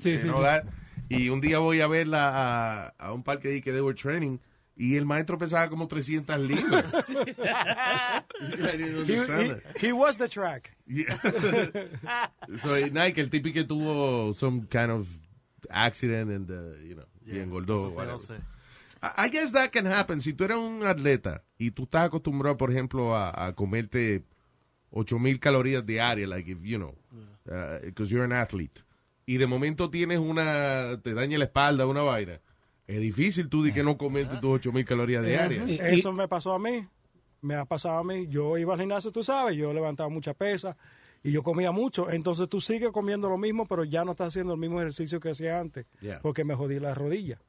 [0.00, 0.42] Sí, sí, all sí.
[0.42, 0.64] that.
[1.08, 4.38] Y un día voy a verla a, a un parque ahí que they were training
[4.74, 6.84] y el maestro pesaba como 300 libras.
[9.80, 10.76] He, was the track.
[10.86, 11.16] Yeah.
[12.58, 15.08] so, eh, Nike, el típico que tuvo some kind of
[15.70, 17.94] accident and, uh, you know, y engordó.
[19.16, 20.20] I guess that can happen.
[20.20, 24.22] Si tú eres un atleta y tú estás acostumbrado, por ejemplo, a, a comerte
[24.90, 26.94] 8000 calorías diarias, like if, you know,
[27.82, 28.82] because you're an athlete,
[29.26, 32.40] y de momento tienes una, te daña la espalda, una vaina,
[32.86, 35.68] es difícil tú de que no comerte tus 8000 calorías diarias.
[35.68, 36.86] Eso me pasó a mí.
[37.42, 38.26] Me ha pasado a mí.
[38.28, 40.76] Yo iba al gimnasio, tú sabes, yo levantaba mucha pesa
[41.24, 42.08] y yo comía mucho.
[42.10, 45.30] Entonces tú sigues comiendo lo mismo, pero ya no estás haciendo el mismo ejercicio que
[45.30, 46.20] hacía antes, Yeah.
[46.22, 47.40] porque me jodí la rodilla.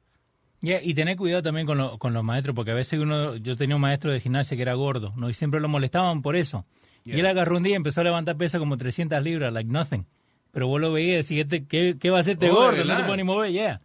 [0.60, 3.56] Yeah, y tener cuidado también con, lo- con los maestros, porque a veces uno, yo
[3.56, 5.30] tenía un maestro de gimnasia que era gordo, ¿no?
[5.30, 6.64] Y siempre lo molestaban por eso.
[7.04, 10.04] Y él agarró un día y empezó a levantar pesa como 300 libras, like nothing.
[10.50, 12.78] Pero vos lo veías y decías, "Este, ¿qué, ¿qué va a hacer este Oh, gordo?
[12.78, 13.80] ¿de No se puede ni mover, yeah.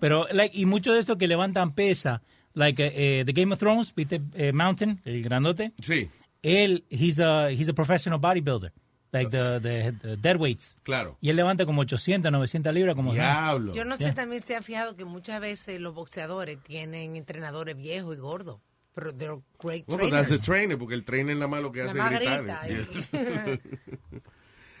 [0.00, 2.22] Pero, like, y mucho de esto que levantan pesa,
[2.54, 2.82] like
[3.20, 4.20] eh, The Game of Thrones, ¿viste?
[4.34, 5.72] Eh, Mountain, el grandote.
[5.80, 6.08] Sí.
[6.42, 8.72] Él, he's a, he's a professional bodybuilder,
[9.18, 10.76] like the, the, the dead weights.
[10.82, 11.16] Claro.
[11.20, 14.14] Y él levanta como 800, 900 libras como Yo no sé, Yeah.
[14.14, 18.60] también se ha fijado que muchas veces los boxeadores tienen entrenadores viejos y gordos.
[18.94, 20.28] Pero they're great Well, trainers.
[20.28, 22.70] that's the trainer, porque el trainer nada más lo que Nada hace es gritar.
[22.70, 23.60] y-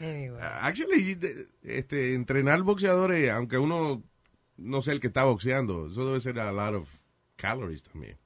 [0.00, 0.40] Anyway.
[0.60, 4.02] Actually, de- este, entrenar boxeadores, aunque uno
[4.58, 6.88] no sea el que está boxeando, eso debe ser a lot of
[7.36, 8.16] calories también.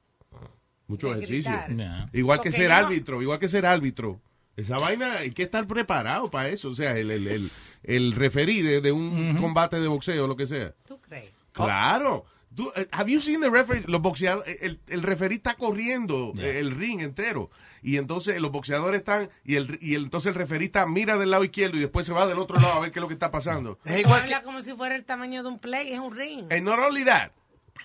[0.89, 1.53] Mucho De ejercicio.
[1.53, 1.77] gritar.
[1.77, 2.11] Yeah.
[2.13, 4.21] Igual que Porque ser yo- árbitro, igual que ser árbitro.
[4.61, 6.69] Esa vaina hay que estar preparado para eso.
[6.71, 7.51] O sea, el, el, el,
[7.83, 10.75] el referí de, de un combate de boxeo, lo que sea.
[10.87, 11.31] ¿Tú crees?
[11.53, 12.25] Claro.
[12.55, 13.85] Tú, eh, have you seen the referee?
[13.87, 17.49] Los boxeadores, el, el referí está corriendo eh, el ring entero.
[17.83, 21.31] Y entonces los boxeadores están, y el, y el- entonces el referí está, mira del
[21.31, 23.15] lado izquierdo y después se va del otro lado a ver qué es lo que
[23.15, 23.79] está pasando.
[24.05, 26.53] Habla como si fuera el tamaño de un play, es un ring.
[26.53, 27.31] And not only that,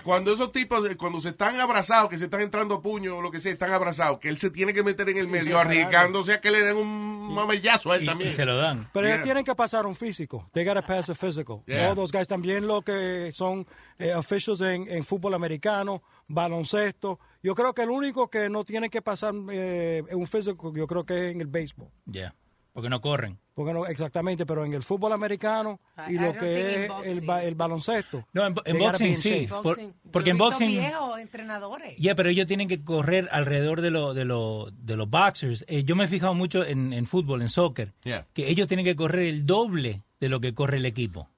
[0.05, 3.21] cuando esos tipos, eh, cuando se están abrazados, que se están entrando a puño o
[3.21, 5.71] lo que sea, están abrazados, que él se tiene que meter en el medio, separarlo.
[5.71, 8.31] arriesgándose a que le den un mamallazo a él también.
[8.37, 8.87] dan.
[8.93, 10.47] Pero ellos tienen que pasar un físico.
[10.53, 11.63] They gotta pass a physical.
[11.65, 11.85] Yeah.
[11.85, 13.65] Todos los guys también lo que son
[13.97, 17.19] eh, officials en, en fútbol americano, baloncesto.
[17.41, 21.03] Yo creo que el único que no tiene que pasar eh, un físico, yo creo
[21.03, 21.89] que es en el béisbol.
[22.05, 22.35] Yeah.
[22.73, 23.39] Porque no corren.
[23.55, 25.79] Porque no, exactamente, pero en el fútbol americano
[26.09, 28.27] y I lo que in es el, ba- el baloncesto.
[28.33, 29.47] No, en, boxing sí.
[29.49, 29.79] por-
[30.11, 30.69] porque Yo en boxing...
[30.71, 31.95] viejos entrenadores.
[31.97, 35.63] Ya, pero ellos tienen que correr alrededor de, lo, de, lo, de los boxers.
[35.69, 38.27] Eh, yo me he fijado mucho en, en fútbol, en soccer, Yeah.
[38.33, 41.29] que ellos tienen que correr el doble de lo que corre el equipo.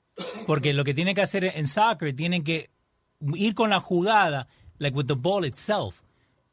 [0.48, 2.72] Porque lo que tienen que hacer en soccer, tienen que
[3.36, 4.48] ir con la jugada,
[4.80, 6.02] like with the ball itself.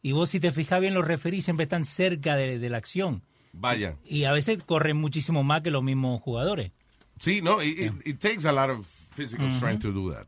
[0.02, 3.22] Y vos si te fijas bien, los referís siempre están cerca de, de la acción.
[3.56, 3.96] Vaya.
[4.04, 6.72] Y a veces corren muchísimo más que los mismos jugadores.
[7.18, 10.26] Sí, no, it, it- it takes a lot of physical strength to do that.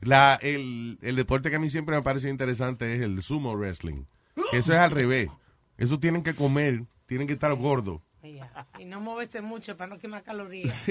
[0.00, 4.04] La, el, el deporte que a mí siempre me parece interesante es el sumo wrestling.
[4.50, 5.28] Que eso es al revés.
[5.76, 8.00] Eso tienen que comer, tienen que estar gordos.
[8.78, 10.84] Y no moverse mucho para no quemar calorías.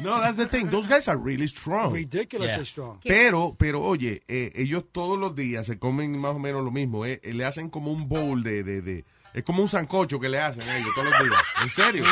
[0.00, 0.66] No, that's the thing.
[0.70, 1.92] Those guys are really strong.
[1.92, 2.64] Ridiculously Yeah.
[2.64, 2.98] strong.
[3.04, 7.04] Pero, pero oye, eh, ellos todos los días se comen más o menos lo mismo.
[7.06, 7.20] eh.
[7.22, 9.04] Eh, le hacen como un bowl de, de, de-
[9.34, 11.42] Es como un sancocho que le hacen a ellos todos los días.
[11.62, 12.04] ¿En serio?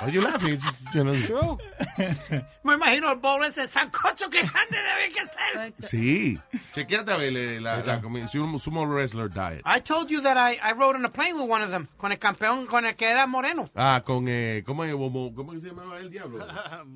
[0.00, 0.54] Are you laughing?
[0.54, 0.64] It's,
[0.94, 1.58] you know,
[2.62, 5.74] Me imagino el bowl ese sancocho que grande debe que ser.
[5.80, 6.40] Sí.
[6.72, 9.62] Chequeate a ver eh, la, la, comi- sumo, sumo wrestler diet.
[9.66, 12.12] I told you that I, I rode on a plane with one of them, con
[12.12, 13.70] el campeón, con el que era moreno.
[13.74, 14.94] Ah, con, eh, ¿cómo, es?
[14.94, 16.46] Momo- ¿cómo se llamaba el diablo?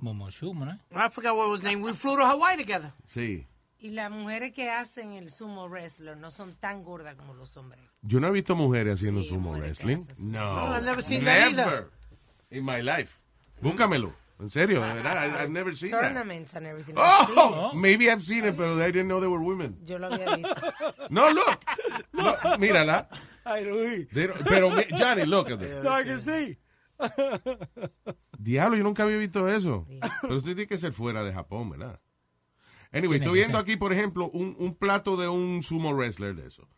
[0.00, 0.80] Momoshuma, ¿no?
[1.06, 1.82] I forgot what was his name.
[1.82, 2.92] We flew to Hawaii together.
[3.06, 3.46] Sí.
[3.78, 7.82] Y las mujeres que hacen el sumo wrestler no son tan gordas como los hombres.
[8.06, 10.04] Yo no he visto mujeres haciendo sumo wrestling.
[10.18, 10.54] No.
[10.56, 11.56] No, I've never seen that either.
[11.64, 11.90] Never
[12.50, 13.18] in my life.
[13.62, 14.12] Búscamelo.
[14.40, 15.14] En serio, de verdad.
[15.40, 16.02] I- I've never seen that.
[16.02, 16.94] Tournaments and everything.
[16.98, 17.76] I've seen Oh, it.
[17.78, 19.78] maybe I've seen it, but I didn't know they were women.
[19.86, 20.54] Yo lo había visto.
[21.08, 21.60] No, look.
[22.12, 23.08] No, mírala.
[23.44, 24.08] Ay, Luis.
[24.12, 25.82] Pero, Johnny, look at this.
[25.82, 26.58] No, que sí.
[28.38, 29.86] Diablo, yo nunca había visto eso.
[30.22, 32.00] Pero usted tiene que ser fuera de Japón, ¿verdad?
[32.92, 36.68] Anyway, estoy viendo aquí, por ejemplo, un, un plato de un sumo wrestler de eso.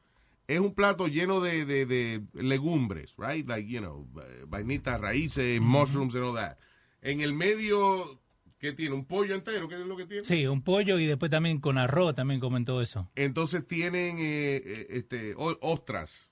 [0.48, 3.48] Es un plato lleno de, de, de legumbres, right?
[3.48, 4.08] Like, you know,
[4.46, 6.56] vainitas, raíces, mushrooms and all that.
[7.02, 8.20] En el medio,
[8.58, 8.94] ¿qué tiene?
[8.94, 9.68] ¿Un pollo entero?
[9.68, 10.24] ¿Qué es lo que tiene?
[10.24, 13.10] Sí, un pollo y después también con arroz también comen todo eso.
[13.16, 16.28] Entonces tienen eh, eh, este, ostras,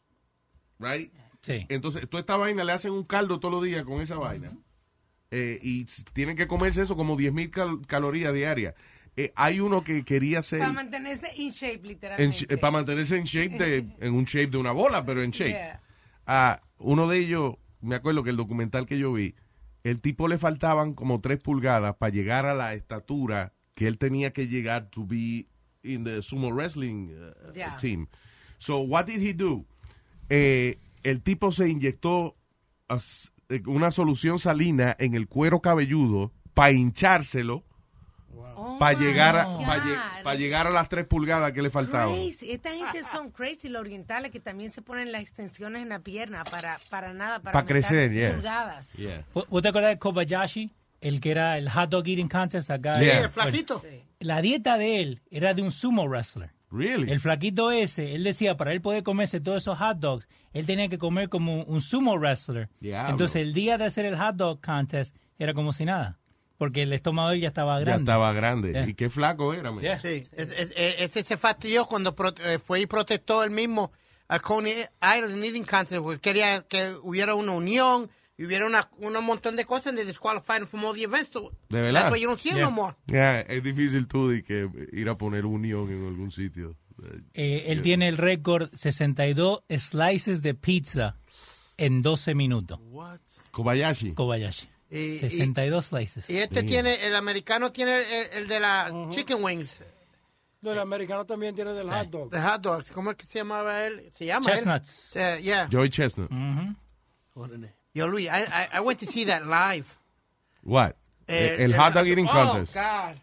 [0.79, 1.13] right?
[1.43, 1.67] Sí.
[1.69, 4.57] Entonces, toda esta vaina le hacen un caldo todos los días con esa vaina.
[5.31, 8.75] Eh, y tienen que comerse eso como 10.000 cal- calorías diarias.
[9.17, 12.59] Eh, hay uno que quería hacer Para mantenerse in shape, literalmente.
[12.59, 15.51] para mantenerse en shape de, en un shape de una bola, pero en shape.
[15.51, 15.81] Yeah.
[16.27, 19.35] Ah, uno de ellos, me acuerdo que el documental que yo vi,
[19.85, 24.33] el tipo le faltaban como tres pulgadas para llegar a la estatura que él tenía
[24.33, 25.47] que llegar to be
[25.83, 27.77] in the sumo wrestling uh, Yeah.
[27.77, 28.09] team.
[28.59, 29.65] So what did he do?
[30.29, 32.35] Eh, el tipo se inyectó
[33.49, 37.63] eh, una solución salina en el cuero cabelludo para hinchárselo
[38.57, 42.15] Oh para llegar a, para, para llegar a las tres pulgadas que le faltaban.
[42.15, 46.45] Esta gente son crazy, los orientales que también se ponen las extensiones en la pierna
[46.45, 48.35] para, para nada, para crecer, yeah.
[48.35, 48.93] pulgadas.
[49.33, 50.73] ¿Vos vos te acuerdas de Kobayashi?
[51.01, 52.97] El que era el hot dog eating contest acá.
[52.97, 53.83] Sí, el Bueno, flaquito.
[54.21, 56.51] la dieta de él era de un sumo wrestler.
[56.71, 57.11] Really?
[57.13, 60.89] El flaquito ese, él decía, para él poder comerse todos esos hot dogs, él tenía
[60.89, 62.69] que comer como un sumo wrestler.
[62.81, 66.19] Entonces el día de hacer el hot dog contest era como si nada.
[66.59, 68.03] Porque el estómago de él ya estaba Ya grande.
[68.03, 68.73] estaba grande.
[68.73, 68.89] Yeah.
[68.89, 69.73] Y qué flaco era.
[69.81, 69.99] Yeah.
[69.99, 73.93] Sí, e- e- e- ese se fastidió cuando eh, fue y protestó él mismo
[74.29, 79.25] al Coney Island Eating Contest porque quería que hubiera una unión y hubiera una, un
[79.25, 81.31] montón de cosas disqualified him from all the events.
[81.33, 82.11] So De verdad.
[82.11, 82.95] That's you him no more.
[83.07, 86.77] Yeah, es difícil tú de que ir a poner unión en algún sitio.
[87.35, 91.17] Eh, él tiene el récord 62 slices de pizza
[91.77, 92.79] en 12 minutos.
[93.51, 94.13] Kobayashi.
[94.13, 94.69] Kobayashi.
[94.91, 96.31] Y- 62 slices.
[96.31, 99.81] Y este tiene, el americano tiene el, el de la chicken wings,
[100.61, 102.31] No, el americano también tiene del hot dog.
[102.31, 102.93] the hot dogs.
[102.93, 104.11] ¿Cómo es que se llamaba él?
[104.17, 104.55] Se llama él?
[104.55, 105.15] Chestnuts.
[105.43, 105.69] Yeah.
[105.71, 106.31] Joey Chestnut.
[107.95, 109.87] Yo, Luis, I, I, I went to see that live.
[110.63, 110.95] What?
[111.27, 112.75] Eh, el hot dog eating oh, contest.
[112.75, 113.17] God.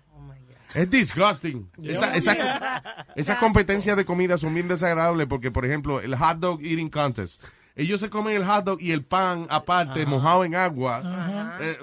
[0.73, 1.69] Es disgusting.
[1.83, 6.61] Esa, esa, esas competencias de comida son bien desagradables porque, por ejemplo, el hot dog
[6.61, 7.41] eating contest.
[7.75, 11.57] Ellos se comen el hot dog y el pan aparte, mojado en agua.
[11.61, 11.77] Eh,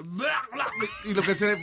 [1.05, 1.57] y lo que se...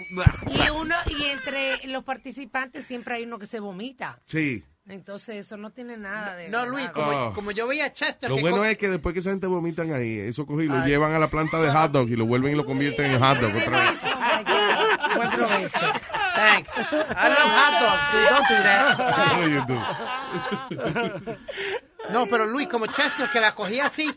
[0.51, 4.19] Y uno, y entre los participantes siempre hay uno que se vomita.
[4.27, 4.65] Sí.
[4.89, 6.49] Entonces eso no tiene nada de.
[6.49, 7.33] No, Luis, como, Oh.
[7.33, 8.31] como yo veía a Chester.
[8.31, 10.89] Lo bueno es que después que esa gente vomitan ahí, eso cogen y lo Ay.
[10.91, 13.39] llevan a la planta de hot dog y lo vuelven y lo convierten en hot
[13.41, 13.91] dog otra vez.
[14.05, 15.17] Oh my God.
[15.17, 15.93] Buen provecho.
[16.37, 16.71] Thanks.
[16.77, 18.29] I love hot dogs, dude.
[18.31, 18.97] Don't do that.
[19.51, 21.37] You do?
[22.11, 24.15] No, pero Luis, como Chester, que la cogía así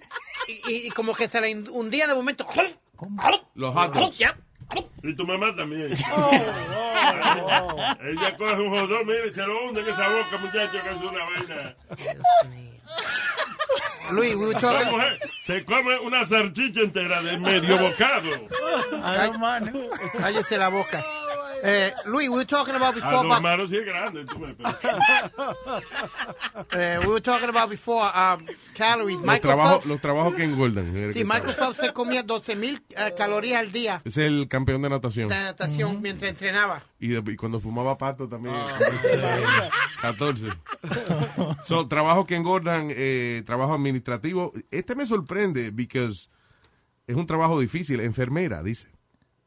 [0.67, 2.47] y, como que se la hundía de momento.
[3.55, 4.19] Los hot dogs.
[5.03, 5.97] Y tu mamá también.
[6.15, 6.31] Oh,
[8.01, 11.25] Ella coge un jodón, mire, se lo hunde en esa boca, muchacho, que es una
[11.25, 11.75] vaina.
[14.11, 18.29] Luis, were La mujer se come una salchicha entera de medio bocado.
[20.17, 21.03] Cállese la boca.
[21.63, 24.25] Eh, Luis, we were talking about A before los about, sí es grande.
[24.25, 25.55] tú pero-
[26.71, 28.45] eh, we were talking about before um,
[28.75, 29.17] calories.
[29.17, 30.85] Los Michael Phelps, los trabajos que engordan.
[31.13, 31.53] sí, Michael.
[31.55, 32.81] Phelps se comía 12 mil
[33.17, 35.27] calorías al día Es el campeón de natación.
[35.27, 36.81] de natación mientras entrenaba.
[36.99, 38.55] Y, de- y cuando fumaba pato también.
[40.01, 40.47] 14.
[41.63, 44.53] So, trabajos que engordan, eh, trabajo administrativo.
[44.71, 46.29] Este me sorprende because
[47.07, 47.99] es un trabajo difícil.
[47.99, 48.87] Enfermera, dice.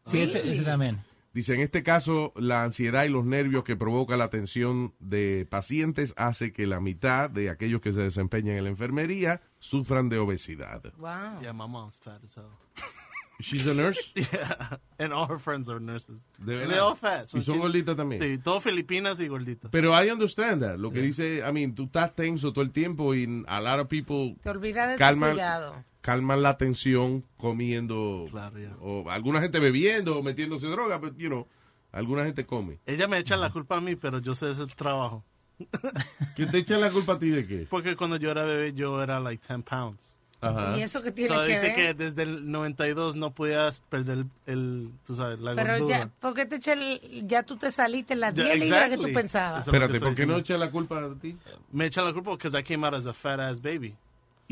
[0.06, 1.00] Sí, ese, ese también.
[1.34, 6.12] Dice, en este caso, la ansiedad y los nervios que provoca la atención de pacientes
[6.16, 10.82] hace que la mitad de aquellos que se desempeñan en la enfermería sufran de obesidad.
[10.98, 11.40] Wow.
[11.40, 12.50] Yeah, my mom's fat as hell.
[13.40, 14.12] She's a nurse.
[14.14, 16.20] Yeah, and all her friends are nurses.
[16.38, 16.78] De They're verdad.
[16.80, 17.26] all fat.
[17.26, 18.22] so Y son she- gorditas también.
[18.22, 19.70] Sí, todos filipinas y gorditas.
[19.72, 20.76] Pero I understand that.
[20.78, 23.88] Lo que dice, I mean, tú estás tenso todo el tiempo y a lot of
[23.88, 25.82] people Te olvidas de tu calman, cuidado.
[26.02, 28.26] Calman la tensión comiendo.
[28.30, 28.76] Claro, ya.
[28.80, 31.46] O alguna gente bebiendo o metiéndose droga, pero, you know,
[31.92, 32.78] alguna gente come.
[32.86, 35.24] Ella me echa la culpa a mí, pero yo sé ese trabajo.
[36.36, 37.66] ¿Quién te echa la culpa a ti de qué?
[37.70, 40.18] Porque cuando yo era bebé, yo era like 10 pounds.
[40.40, 40.76] Ajá.
[40.76, 41.74] ¿Y eso que tiene So, que dice ver?
[41.76, 45.98] que desde el 92 no podías perder el, el, tú sabes, la Pero gordura.
[45.98, 48.90] ya, ¿por qué te echa el- ya tú te saliste en las Ya, 10 libras
[48.90, 49.62] que tú pensabas?
[49.62, 50.38] Que Espérate, ¿por qué no diciendo.
[50.38, 51.36] echa la culpa a ti?
[51.70, 53.94] Me echa la culpa porque I came out as a fat ass baby.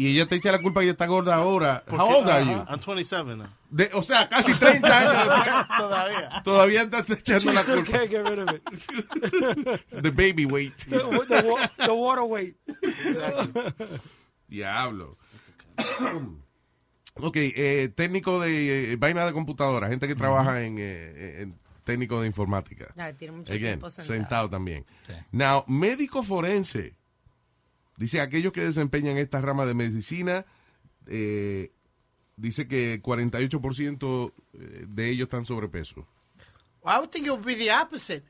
[0.01, 1.85] Y ella te echa la culpa y está gorda ahora.
[1.87, 2.53] Porque- How old are you?
[2.69, 3.49] I'm 27 now.
[3.69, 5.67] De- o sea, casi 30 años después.
[5.79, 6.43] Todavía.
[6.43, 7.99] Todavía estás echando la She still culpa.
[7.99, 9.81] can't get rid of it.
[10.03, 10.75] The baby weight.
[10.89, 10.99] The,
[11.29, 12.57] the, wa- the water weight.
[14.49, 15.19] Diablo.
[17.17, 22.21] ok, eh, técnico de eh, vaina de computadora, gente que trabaja en, eh, en técnico
[22.21, 22.93] de informática.
[22.97, 24.49] Ay, tiene mucho Again, tiempo sentado.
[24.49, 24.87] también.
[25.33, 26.97] Now, médico forense.
[28.01, 30.47] Dice aquellos que desempeñan esta rama de medicina,
[31.07, 31.71] eh,
[32.37, 34.33] dice que 48%
[34.89, 36.07] de ellos están sobrepeso.
[36.83, 38.25] I would think it would be the opposite.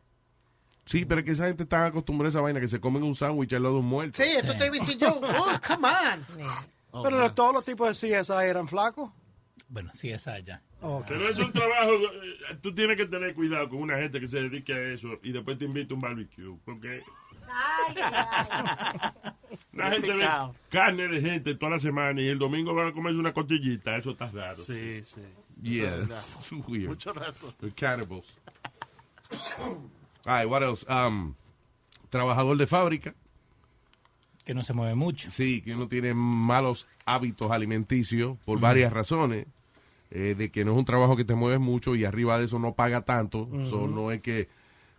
[0.86, 3.14] Sí, pero es que esa gente está acostumbrada a esa vaina que se comen un
[3.14, 4.20] sándwich al lado de un muerto.
[4.20, 5.20] Sí, esto te dice yo.
[5.22, 6.26] Oh, come on.
[7.04, 9.12] Pero los- todos los tipos de CSI eran flacos.
[9.68, 10.60] Bueno, sí, esa ya.
[11.06, 14.40] Pero es un trabajo, eh, tú tienes que tener cuidado con una gente que se
[14.40, 17.02] dedique a eso y después te invita a un barbecue, porque
[19.72, 20.28] la gente ve
[20.70, 24.10] carne de gente toda la semana y el domingo van a comerse una costillita, eso
[24.12, 24.62] está raro.
[24.62, 25.20] Sí, sí.
[25.62, 26.88] Yeah, that's weird.
[26.88, 27.52] Mucho rato.
[27.60, 28.34] They're cannibals.
[29.58, 29.80] All
[30.26, 30.84] right, what else?
[30.88, 31.34] Um,
[32.10, 33.14] trabajador de fábrica.
[34.44, 35.30] Que no se mueve mucho.
[35.30, 39.46] Sí, que uno tiene malos hábitos alimenticios por varias razones.
[40.12, 42.58] eh, de que no es un trabajo que te mueves mucho y arriba de eso
[42.58, 43.48] no paga tanto.
[43.68, 43.86] So, Ujú.
[43.88, 44.48] no es que.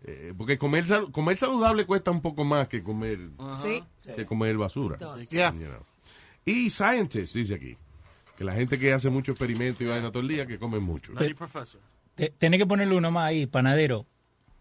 [0.05, 3.19] Eh, porque comer, sal- comer saludable cuesta un poco más que comer,
[3.53, 3.83] Sí.
[4.15, 4.97] que comer basura.
[4.97, 5.29] Does.
[5.29, 5.53] Yeah.
[5.53, 5.85] You know.
[6.45, 7.77] Y scientists, dice aquí.
[8.37, 11.13] Que la gente que hace mucho experimento y vaina todo el día, que comen mucho.
[12.37, 14.05] Tenés que ponerle uno más ahí, panadero.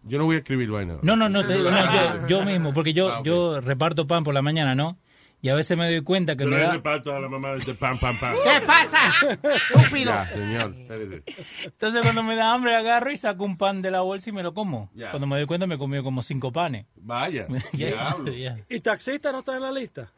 [0.03, 0.97] Yo no voy a escribir vaina.
[1.03, 4.23] No, no, no, te digo, no, yo, yo mismo, porque yo, Ah, yo reparto pan
[4.23, 4.97] por la mañana, ¿no?
[5.43, 6.73] Y a veces me doy cuenta que Pero me da...
[6.73, 8.35] reparto a la mamá de pam, pam, pam.
[8.43, 9.11] ¿Qué pasa?
[9.71, 10.11] Estúpido.
[10.11, 11.23] Ya, señor, espérese.
[11.63, 14.43] Entonces cuando me da hambre agarro y saco un pan de la bolsa y me
[14.43, 14.91] lo como.
[14.93, 15.09] Ya.
[15.09, 16.85] Cuando me doy cuenta me he comido como cinco panes.
[16.95, 18.31] Vaya, Ya, diablo.
[18.37, 18.57] ya.
[18.69, 20.11] ¿Y taxista no está en la lista?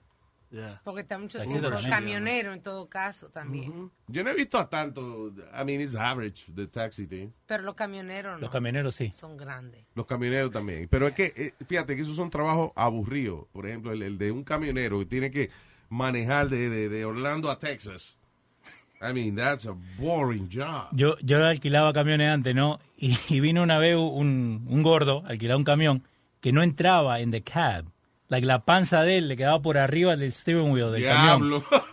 [0.84, 3.89] Porque está mucho tiempo camionero en todo caso también.
[4.08, 5.30] Yo no he visto a tanto.
[5.60, 7.30] I mean, it's average, the taxi thing.
[7.47, 8.39] Pero los camioneros no.
[8.41, 9.12] Los camioneros sí.
[9.14, 9.86] Son grandes.
[9.95, 10.88] Los camioneros también.
[10.89, 13.45] Pero es que, eh, fíjate que esos son trabajos aburridos.
[13.51, 15.49] Por ejemplo, el, el de un camionero que tiene que
[15.89, 18.18] manejar de, de- de Orlando a Texas.
[19.01, 20.88] I mean, that's a boring job.
[20.93, 22.80] Yo, yo alquilaba camiones antes, ¿no?
[22.97, 26.04] Y, y vino una vez un, un gordo, alquilaba un camión,
[26.39, 27.86] que no entraba en the cab.
[28.34, 31.63] Like, la panza de él le quedaba por arriba del steering wheel del Diablo.
[31.69, 31.84] camión.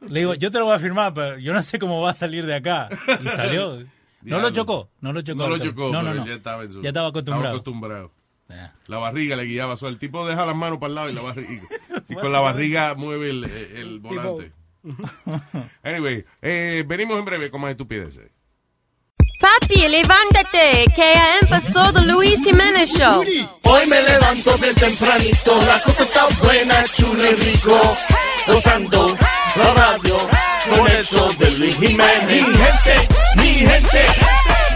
[0.08, 2.14] Le digo, yo te lo voy a firmar, pero yo no sé cómo va a
[2.14, 2.88] salir de acá.
[3.24, 3.78] Y salió.
[4.22, 5.38] No lo chocó, no lo chocó.
[5.38, 6.26] No lo chocó, no, no, pero no.
[6.26, 7.48] ya estaba en su- Ya estaba acostumbrado.
[7.54, 8.12] acostumbrado.
[8.48, 8.74] Yeah.
[8.86, 9.76] La barriga le guiaba.
[9.76, 11.62] So, el tipo deja las manos para el lado y la barriga.
[12.08, 14.52] Y con la barriga mueve el, el volante.
[15.82, 18.30] Anyway, eh, venimos en breve con más estupideces.
[19.60, 23.24] Papi, levántate, que ya empezó The Luis Jiménez Show.
[23.64, 27.96] Hoy me levanto bien tempranito, la cosa está buena, chulo y rico.
[28.46, 29.06] Gozando
[29.56, 30.16] la radio
[30.74, 32.26] con el show de Luis Jiménez.
[32.26, 34.06] Mi gente, mi gente,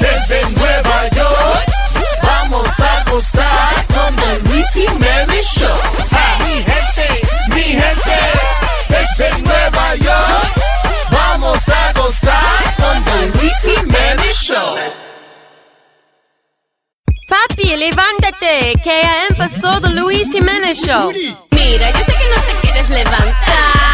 [0.01, 1.73] desde Nueva York,
[2.23, 5.79] vamos a gozar con The Luis Jiménez Show.
[6.13, 8.19] Ah, mi gente, mi gente,
[8.89, 10.63] desde Nueva York,
[11.53, 14.77] vamos a gozar con The Luis Jiménez Show.
[17.29, 21.13] Papi, levántate, que ya empezó The Luis Jiménez Show.
[21.51, 23.92] Mira, yo sé que no te quieres levantar,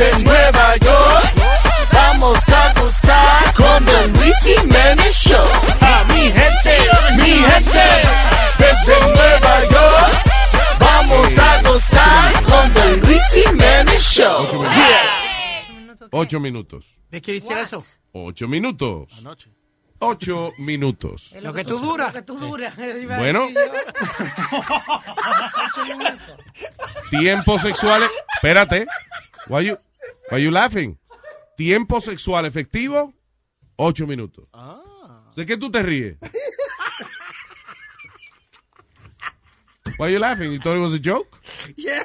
[0.00, 1.34] desde Nueva York,
[1.92, 5.46] vamos a gozar con The Luis Jiménez Show.
[5.80, 6.78] A mi gente,
[7.16, 7.86] mi gente,
[8.58, 10.24] desde Nueva York,
[10.78, 14.64] vamos a gozar con The Luis Jiménez Show.
[16.12, 16.98] Ocho minutos.
[17.10, 17.84] ¿De qué hiciera eso?
[18.12, 19.18] Ocho minutos.
[19.18, 19.50] Anoche.
[19.98, 21.32] Ocho minutos.
[21.42, 22.14] Lo que tú duras.
[22.14, 22.74] Lo que tú duras.
[23.18, 23.48] Bueno.
[27.10, 28.10] Tiempos sexuales.
[28.36, 28.86] Espérate.
[29.48, 29.76] Why you,
[30.30, 30.98] why you laughing?
[31.56, 33.12] Tiempo sexual efectivo,
[33.76, 34.48] ocho minutos.
[35.36, 36.16] ¿De qué tú te ríes?
[39.98, 40.52] Why you laughing?
[40.52, 41.28] You thought it was a joke?
[41.76, 42.04] Yeah.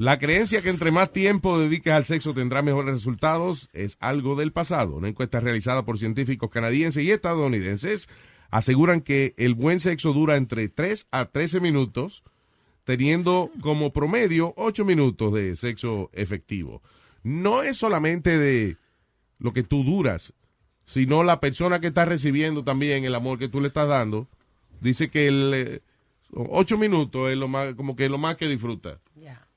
[0.00, 4.50] La creencia que entre más tiempo dediques al sexo tendrá mejores resultados es algo del
[4.50, 4.94] pasado.
[4.94, 8.08] Una encuesta realizada por científicos canadienses y estadounidenses
[8.50, 12.24] aseguran que el buen sexo dura entre 3 a 13 minutos,
[12.84, 16.82] teniendo como promedio 8 minutos de sexo efectivo.
[17.22, 18.76] No es solamente de
[19.38, 20.32] lo que tú duras,
[20.84, 24.26] sino la persona que está recibiendo también el amor que tú le estás dando.
[24.80, 25.80] Dice que el, eh,
[26.34, 28.98] 8 minutos es lo más, como que lo más que disfruta.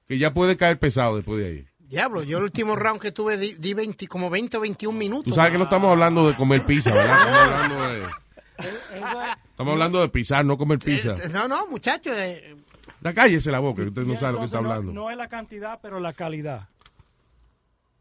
[0.07, 1.65] Que ya puede caer pesado después de ahí.
[1.79, 5.25] Diablo, yo el último round que tuve di, di 20, como 20 o 21 minutos.
[5.25, 7.19] Tú sabes que no estamos hablando de comer pizza, ¿verdad?
[7.21, 8.01] Estamos hablando de,
[9.51, 11.15] estamos hablando de pisar, no comer pizza.
[11.23, 12.15] Eh, No, no, muchachos.
[12.17, 12.55] eh,
[13.03, 14.93] La cállese la boca, que usted no sabe lo que está no- hablando.
[14.93, 16.69] No, es la cantidad, pero la calidad.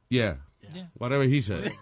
[0.09, 0.45] Yeah.
[0.95, 1.73] Whatever he said.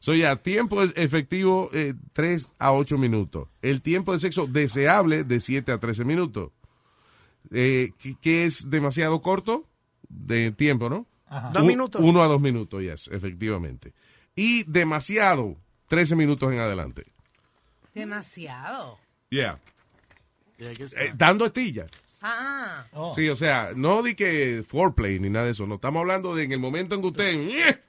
[0.00, 3.48] So, ya, tiempo es efectivo eh, 3 a 8 minutos.
[3.62, 6.50] El tiempo de sexo deseable de 7 a 13 minutos.
[7.50, 9.66] Eh, ¿qué, qué es demasiado corto?
[10.08, 11.06] De tiempo, ¿no?
[11.26, 11.50] Ajá.
[11.50, 12.02] Dos minutos.
[12.04, 13.94] Uno a dos minutos, yes, efectivamente.
[14.36, 15.56] Y demasiado,
[15.88, 17.06] 13 minutos en adelante.
[17.94, 18.98] Demasiado.
[19.30, 19.58] Yeah.
[20.58, 21.86] Yeah, I Eh, dando estilla.
[22.22, 22.84] Ah.
[23.14, 25.66] Sí, o sea, no di que foreplay ni nada de eso.
[25.66, 27.30] No estamos hablando de en el momento en que usted.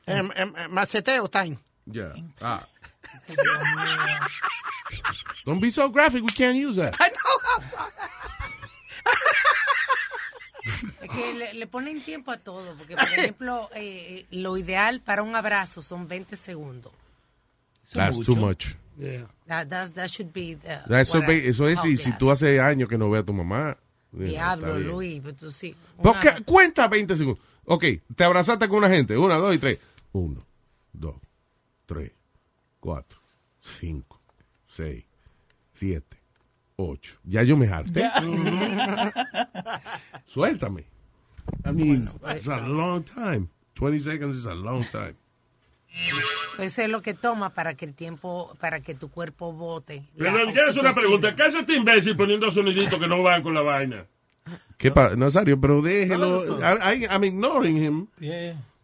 [0.06, 1.58] Em, em, em, maceteo time.
[1.86, 2.14] Ya.
[2.42, 2.68] Ah.
[5.46, 6.24] Don't be so graphic.
[6.24, 6.96] We can't use that.
[11.02, 15.00] Es que le, le ponen tiempo a todo, porque por ejemplo, eh, eh, lo ideal
[15.00, 16.92] para un abrazo son 20 segundos.
[17.94, 18.76] That's too much.
[19.48, 22.98] That, that's- that should be the- Eso, I- es si, si tú hace años que
[22.98, 23.78] no ves a tu mamá.
[24.12, 24.80] Diablo.
[24.80, 25.76] Luis, pero tú sí.
[26.02, 26.44] ¿Por una- qué?
[26.44, 27.44] Cuenta 20 segundos.
[27.66, 27.84] Ok,
[28.16, 29.18] te abrazaste con una gente.
[29.18, 29.80] Una, dos y tres.
[30.14, 30.42] Uno,
[30.94, 31.16] dos,
[31.86, 32.12] tres,
[32.80, 33.20] cuatro,
[33.60, 34.22] cinco,
[34.68, 35.04] seis,
[35.74, 36.18] siete,
[36.78, 37.18] ocho.
[37.26, 38.10] Ya yo me harté.
[40.28, 40.86] Suéltame.
[41.66, 43.50] I mean, it's a long time.
[43.76, 45.16] 20 seconds is a long time.
[46.60, 50.04] Eso es lo que toma para que el tiempo, para que tu cuerpo bote.
[50.18, 51.36] Pero ya es una pregunta.
[51.36, 54.06] ¿Qué hace este imbécil poniendo soniditos que no van con la vaina?
[54.78, 55.16] ¿Qué pasa?
[55.16, 56.46] Nazario, pero No, déjelo.
[56.46, 58.08] no, I, I- I'm ignoring him.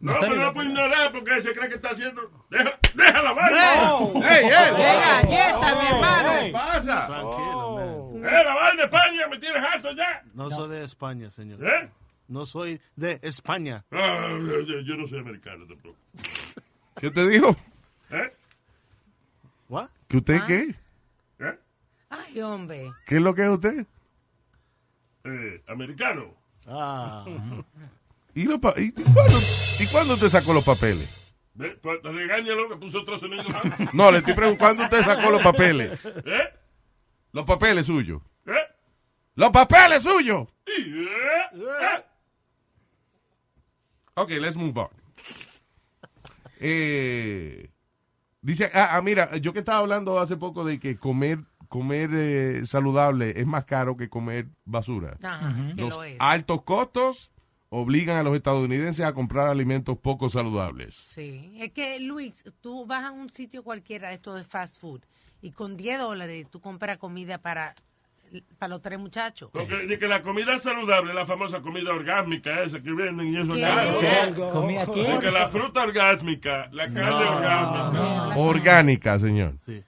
[0.00, 2.22] No, pero no puede ignorar porque se cree que está haciendo.
[2.50, 3.76] Deja, deja la vaina.
[3.76, 4.12] No.
[4.16, 4.50] Ey, ey.
[4.76, 6.40] Llega, galleta, mi hermano.
[6.40, 7.06] ¿Qué pasa?
[7.06, 8.24] Tranquilo, man.
[8.26, 10.22] Eh, la vaina de España, me tienes harto ya.
[10.34, 11.64] No soy de España, señor.
[11.64, 11.88] ¿Eh?
[12.28, 13.84] No soy de España.
[13.92, 14.28] Ah,
[14.66, 15.96] yo, yo no soy americano tampoco.
[17.02, 17.56] ¿Qué te dijo?
[18.10, 18.32] ¿Eh?
[19.68, 19.88] What?
[20.06, 20.46] ¿Que usted Ah.
[20.46, 20.74] qué?
[21.40, 21.58] ¿Eh?
[22.08, 22.92] Ay, hombre.
[23.06, 23.84] ¿Qué es lo que es usted?
[25.24, 26.32] Eh, americano.
[26.64, 27.24] Ah.
[28.36, 29.32] ¿Y, los pa- y, y cuándo,
[29.80, 31.18] ¿Y cuándo usted sacó los papeles?
[31.82, 33.42] Pues, Regáñalo que puso otro sonido.
[33.92, 35.98] No, le estoy preguntando, ¿cuándo usted sacó los papeles?
[36.04, 36.54] ¿Eh?
[37.32, 38.22] Los papeles suyos.
[38.46, 38.52] ¿Eh?
[39.34, 40.46] ¡Los papeles suyos!
[40.66, 41.02] ¿Eh?
[41.54, 42.04] ¿Eh?
[44.14, 45.01] Ok, let's move on.
[46.64, 47.70] Eh,
[48.40, 51.40] dice, ah, ah, mira, yo que estaba hablando hace poco de que comer
[51.72, 55.16] comer eh, saludable es más caro que comer basura.
[55.22, 56.16] Ajá, que Los lo es.
[56.18, 57.30] altos costos
[57.70, 60.94] obligan a los estadounidenses a comprar alimentos poco saludables.
[60.94, 65.00] Sí, es que Luis, tú vas a un sitio cualquiera de esto de fast food
[65.40, 67.74] y con 10 dólares tú compras comida para,
[68.58, 69.50] para los tres muchachos.
[69.52, 73.54] Porque de que la comida saludable, la famosa comida orgásmica esa que venden y eso
[73.54, 73.60] ¿Qué?
[73.60, 74.00] caro.
[74.00, 74.34] ¿Qué?
[74.52, 75.02] ¿Comida qué?
[75.02, 78.36] De que la fruta orgásmica, la carne orgásmica.
[78.38, 79.54] Orgánica, señor.
[79.64, 79.82] Sí.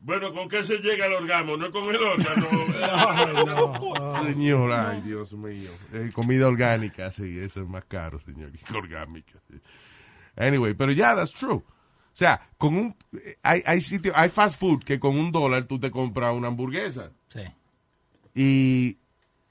[0.00, 1.56] Bueno, ¿con qué se llega al orgasmo?
[1.58, 2.48] No es con el órgano.
[4.24, 5.70] Señor, ay, Dios mío.
[5.92, 9.38] Eh, comida orgánica, sí, eso es más caro, señor, que orgánica.
[9.50, 9.60] sí.
[10.36, 11.62] Anyway, pero ya, that's true.
[12.18, 15.66] O sea, con un, eh, hay, hay sitio, hay fast food que con un dólar
[15.68, 17.12] tú te compras una hamburguesa.
[17.28, 17.42] Sí.
[18.34, 18.98] Y,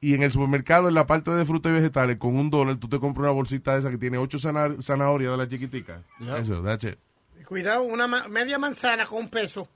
[0.01, 2.89] y en el supermercado, en la parte de frutas y vegetales, con un dólar tú
[2.89, 6.01] te compras una bolsita de esa que tiene ocho zana- zanahorias de la chiquitica.
[6.19, 6.35] Yep.
[6.41, 6.97] Eso, that's it.
[7.45, 9.69] Cuidado, una ma- media manzana con un peso.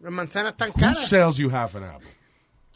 [0.00, 1.08] Las manzanas están Who caras.
[1.08, 2.08] sells you half an apple?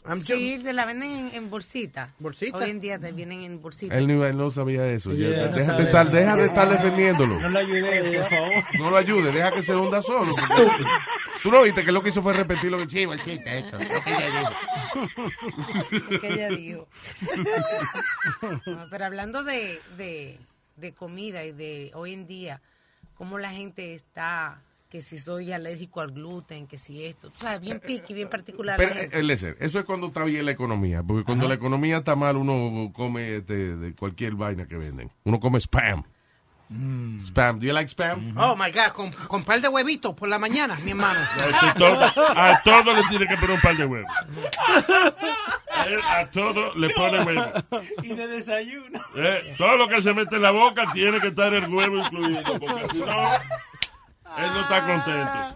[0.09, 2.13] I'm Sí, te la venden en, en bolsita.
[2.19, 2.57] ¿Bolsita?
[2.57, 3.95] Hoy en día te vienen en bolsita.
[3.97, 5.13] Él no, él no sabía eso.
[5.13, 5.77] Yeah, Ya, no deja, sabe.
[5.83, 7.39] de estar, deja de estar defendiéndolo.
[7.39, 8.63] No lo ayudé, por favor.
[8.79, 10.31] No lo ayude, deja que se hunda solo.
[11.43, 13.77] Tú no viste que lo que hizo fue repetir lo que chivo, el chiste, esto,
[13.77, 16.09] lo que ella dijo.
[16.09, 16.87] Lo que ella dijo.
[18.65, 20.37] No, pero hablando de, de,
[20.75, 22.61] de comida y de hoy en día,
[23.15, 27.61] cómo la gente está, que si soy alérgico al gluten, que si esto, tú sabes,
[27.61, 28.79] bien piqui, bien particular.
[28.79, 32.15] la Pero, eh, eso es cuando está bien la economía, porque cuando la economía está
[32.15, 35.11] mal uno come este, de cualquier vaina que venden.
[35.23, 36.03] Uno come spam.
[37.21, 37.59] Spam.
[37.59, 38.35] Do you like spam?
[38.37, 41.19] Oh my God, con, con par de huevitos por la mañana, mi hermano.
[41.61, 44.11] A todo, a todo le tiene que poner un par de huevos.
[45.71, 47.51] A, él, a todo le pone huevo.
[48.03, 48.99] Y de desayuno.
[49.15, 52.43] Eh, todo lo que se mete en la boca tiene que estar el huevo incluido,
[52.59, 53.31] porque si no,
[54.37, 55.55] él no está contento.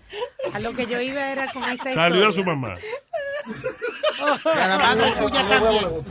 [0.54, 2.32] A lo que yo iba era con esta Salió historia.
[2.32, 2.76] su mamá.
[4.46, 6.06] A la madre suya también.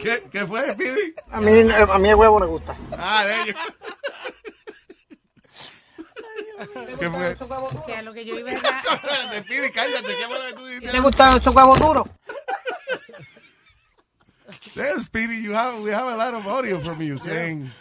[0.00, 1.14] ¿Qué, qué fue, Pidi?
[1.30, 2.76] A mí, a mí el huevo le gusta.
[2.98, 3.56] Ah, de ellos.
[6.98, 7.36] ¿Qué fue?
[7.86, 8.60] Que a lo que yo iba era...
[8.94, 10.16] Espérate, Pidi, cállate.
[10.16, 11.00] ¿Qué fue lo que tú ¿Te dijiste?
[11.00, 12.06] gustan esos huevos duros?
[14.74, 17.72] Damn, Speedy, you have, we have a lot of audio from you saying...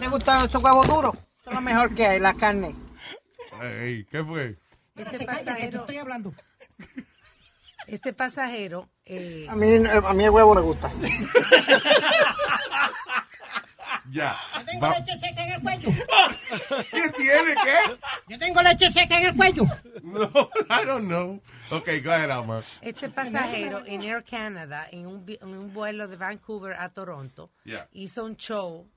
[0.00, 1.14] ¿Te gustan esos huevos duros?
[1.48, 2.74] Son lo mejor que hay, la carne.
[3.62, 4.58] Hey, ¿Qué fue?
[4.94, 5.80] Este pasajero...
[5.80, 6.34] estoy hablando.
[7.86, 8.88] Este pasajero...
[9.06, 10.90] eh, A mí, a mí el huevo le gusta.
[14.10, 14.38] Ya.
[14.58, 15.90] Yo tengo Va- leche seca en el cuello.
[16.90, 17.54] ¿Qué tiene?
[17.62, 17.98] ¿Qué?
[18.28, 19.64] Yo tengo leche seca en el cuello.
[20.02, 20.30] No,
[20.70, 21.42] I don't know.
[21.70, 22.62] Okay, go ahead, Alma.
[22.80, 27.50] Este pasajero en Air Canada, en un, vi- en un vuelo de Vancouver a Toronto,
[27.66, 27.86] Yeah.
[27.92, 28.88] hizo un show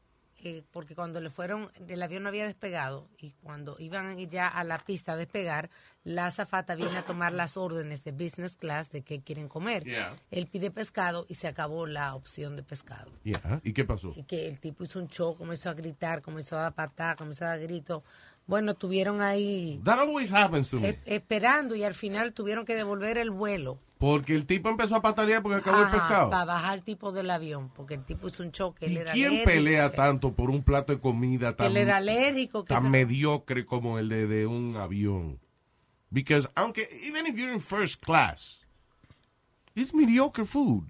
[0.44, 4.64] eh, porque cuando le fueron, el avión no había despegado y cuando iban ya a
[4.64, 5.70] la pista a despegar,
[6.04, 9.84] la azafata viene a tomar las órdenes de business class de qué quieren comer.
[9.84, 10.16] Yeah.
[10.32, 13.12] Él pide pescado y se acabó la opción de pescado.
[13.24, 13.62] Yeah.
[13.64, 14.14] ¿Y qué pasó?
[14.16, 17.46] Y que el tipo hizo un show, comenzó a gritar, comenzó a dar patadas, comenzó
[17.46, 18.04] a dar gritos.
[18.48, 20.90] Bueno, tuvieron ahí That always happens to me.
[20.90, 23.80] eh, esperando y al final tuvieron que devolver el vuelo.
[23.98, 26.32] Porque el tipo empezó a patalear porque acabó el pescado.
[26.32, 28.98] Para bajar el tipo del avión, porque el tipo hizo un show que él ¿Y
[28.98, 32.66] era quién alérgico, pelea que- tanto por un plato de comida tan, él era alérgico.
[32.66, 35.40] Que tan se- mediocre como el de, de un avión?
[36.10, 38.66] Because aunque, even if you're in first class,
[39.76, 40.84] it's mediocre food.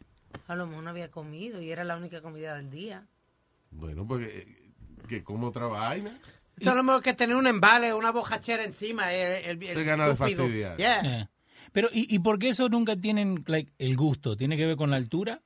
[0.48, 3.06] A lo mejor no había comido y era la única comida del día.
[3.72, 4.72] Bueno, porque eh,
[5.10, 6.18] que como otra vaina.
[6.62, 9.14] Eso es lo mejor que tener un embale, una bojachera encima.
[9.14, 10.78] El, el, el Se gana de fastidiar.
[10.78, 11.22] Yeah.
[11.22, 11.28] Eh.
[11.72, 14.36] Pero, ¿y, ¿y por qué eso nunca tienen like, el gusto?
[14.36, 15.42] ¿Tiene que ver con la altura?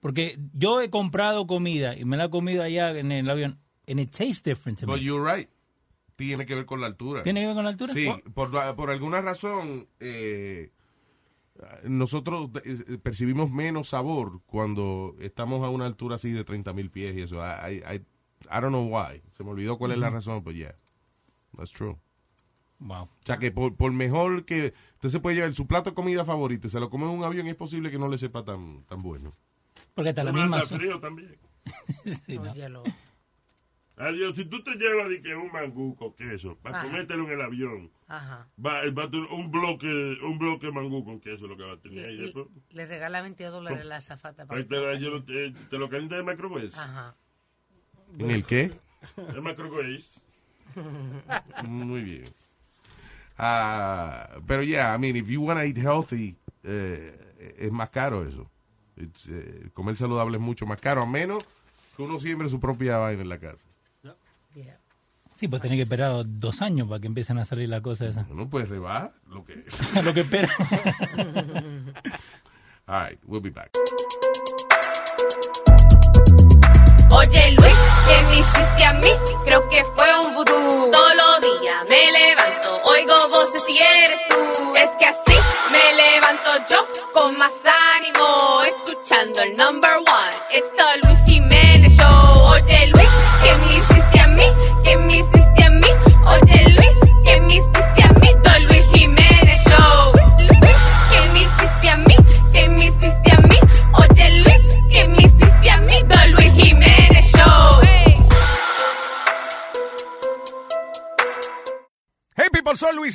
[0.00, 3.58] Porque yo he comprado comida y me la he comido allá en el avión.
[3.88, 4.92] And it tastes different to me.
[4.94, 5.48] But you're right.
[6.16, 7.22] Tiene que ver con la altura.
[7.22, 7.92] ¿Tiene que ver con la altura?
[7.92, 10.70] Sí, por, por alguna razón eh,
[11.84, 17.16] nosotros eh, percibimos menos sabor cuando estamos a una altura así de 30 mil pies
[17.16, 17.36] y eso.
[17.36, 18.02] I, I,
[18.44, 19.22] I don't know why.
[19.32, 20.74] Se me olvidó cuál es la razón, pero yeah,
[21.56, 21.96] that's true.
[22.78, 23.04] Wow.
[23.04, 26.24] O sea que por, por mejor que usted se puede llevar su plato de comida
[26.24, 28.84] favorito y se lo come en un avión, es posible que no le sepa tan,
[28.84, 29.34] tan bueno.
[29.94, 30.56] Porque hasta la misma...
[30.56, 31.36] anda frío también.
[32.26, 32.82] Sí, ¿no?
[33.98, 36.86] Adiós, si tú te llevas de que un mangú con queso para Ajá.
[36.86, 38.46] comértelo en el avión, Ajá.
[38.64, 39.86] va, va a tener un bloque,
[40.22, 42.06] un bloque de mangú con queso lo que va a tener.
[42.10, 42.46] ahí y después.
[42.72, 44.44] le regala 20 dólares la azafata.
[44.44, 46.68] para Ahí que te, lo- te, te lo calientan en microwave.
[46.74, 47.16] Ajá.
[48.18, 48.72] ¿En el qué?
[49.16, 50.02] En microwave.
[51.64, 52.24] Muy bien.
[53.38, 58.26] Ah, pero yeah, I mean, if you want to eat healthy, eh, es más caro
[58.26, 58.50] eso.
[58.96, 61.44] It's, eh, comer saludable es mucho más caro, a menos
[61.96, 63.62] que uno siembre su propia vaina en la casa.
[65.34, 68.26] Sí, pues tenés que esperar dos años para que empiecen a salir las cosas esas.
[68.30, 69.66] No puedes rebajar lo que
[70.02, 70.48] lo que espera.
[72.88, 73.70] All right, we'll be back.
[77.10, 77.76] Oye Luis,
[78.06, 79.12] ¿qué me hiciste a mí?
[79.44, 80.90] Creo que fue un vudú.
[80.90, 84.74] Todos los días me levanto, oigo voces y eres tú.
[84.76, 85.38] Es que así
[85.70, 87.52] me levanto yo con más
[87.96, 90.05] ánimo, escuchando el number one.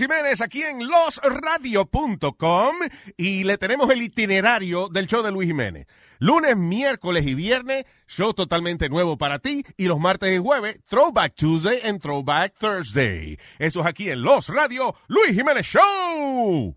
[0.01, 2.75] Jiménez aquí en losradio.com
[3.17, 5.85] y le tenemos el itinerario del show de Luis Jiménez.
[6.17, 11.35] Lunes, miércoles y viernes, show totalmente nuevo para ti y los martes y jueves, Throwback
[11.35, 13.37] Tuesday and Throwback Thursday.
[13.59, 16.75] Eso es aquí en Los Radio, Luis Jiménez Show.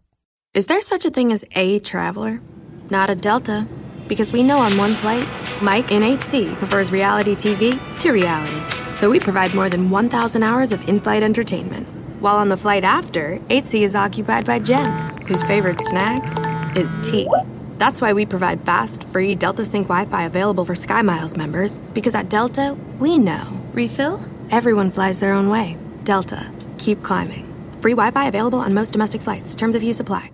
[0.52, 2.42] Is there such a thing as a traveler?
[2.90, 3.66] Not a Delta.
[4.06, 5.26] Because we know on one flight,
[5.62, 8.60] Mike in 8C prefers reality TV to reality.
[8.92, 12.03] So we provide more than 1,000 hours of in flight entertainment.
[12.24, 14.88] While on the flight after, 8C is occupied by Jen,
[15.26, 16.24] whose favorite snack
[16.74, 17.28] is tea.
[17.76, 21.76] That's why we provide fast, free Delta Sync Wi Fi available for SkyMiles members.
[21.92, 23.44] Because at Delta, we know.
[23.74, 24.22] Refill?
[24.50, 25.76] Everyone flies their own way.
[26.04, 26.50] Delta.
[26.78, 27.44] Keep climbing.
[27.82, 29.54] Free Wi Fi available on most domestic flights.
[29.54, 30.32] Terms of use apply.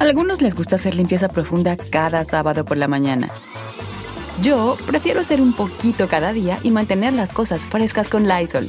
[0.00, 3.30] Algunos les gusta hacer limpieza profunda cada sábado por la mañana.
[4.42, 8.68] Yo prefiero hacer un poquito cada día y mantener las cosas frescas con Lysol.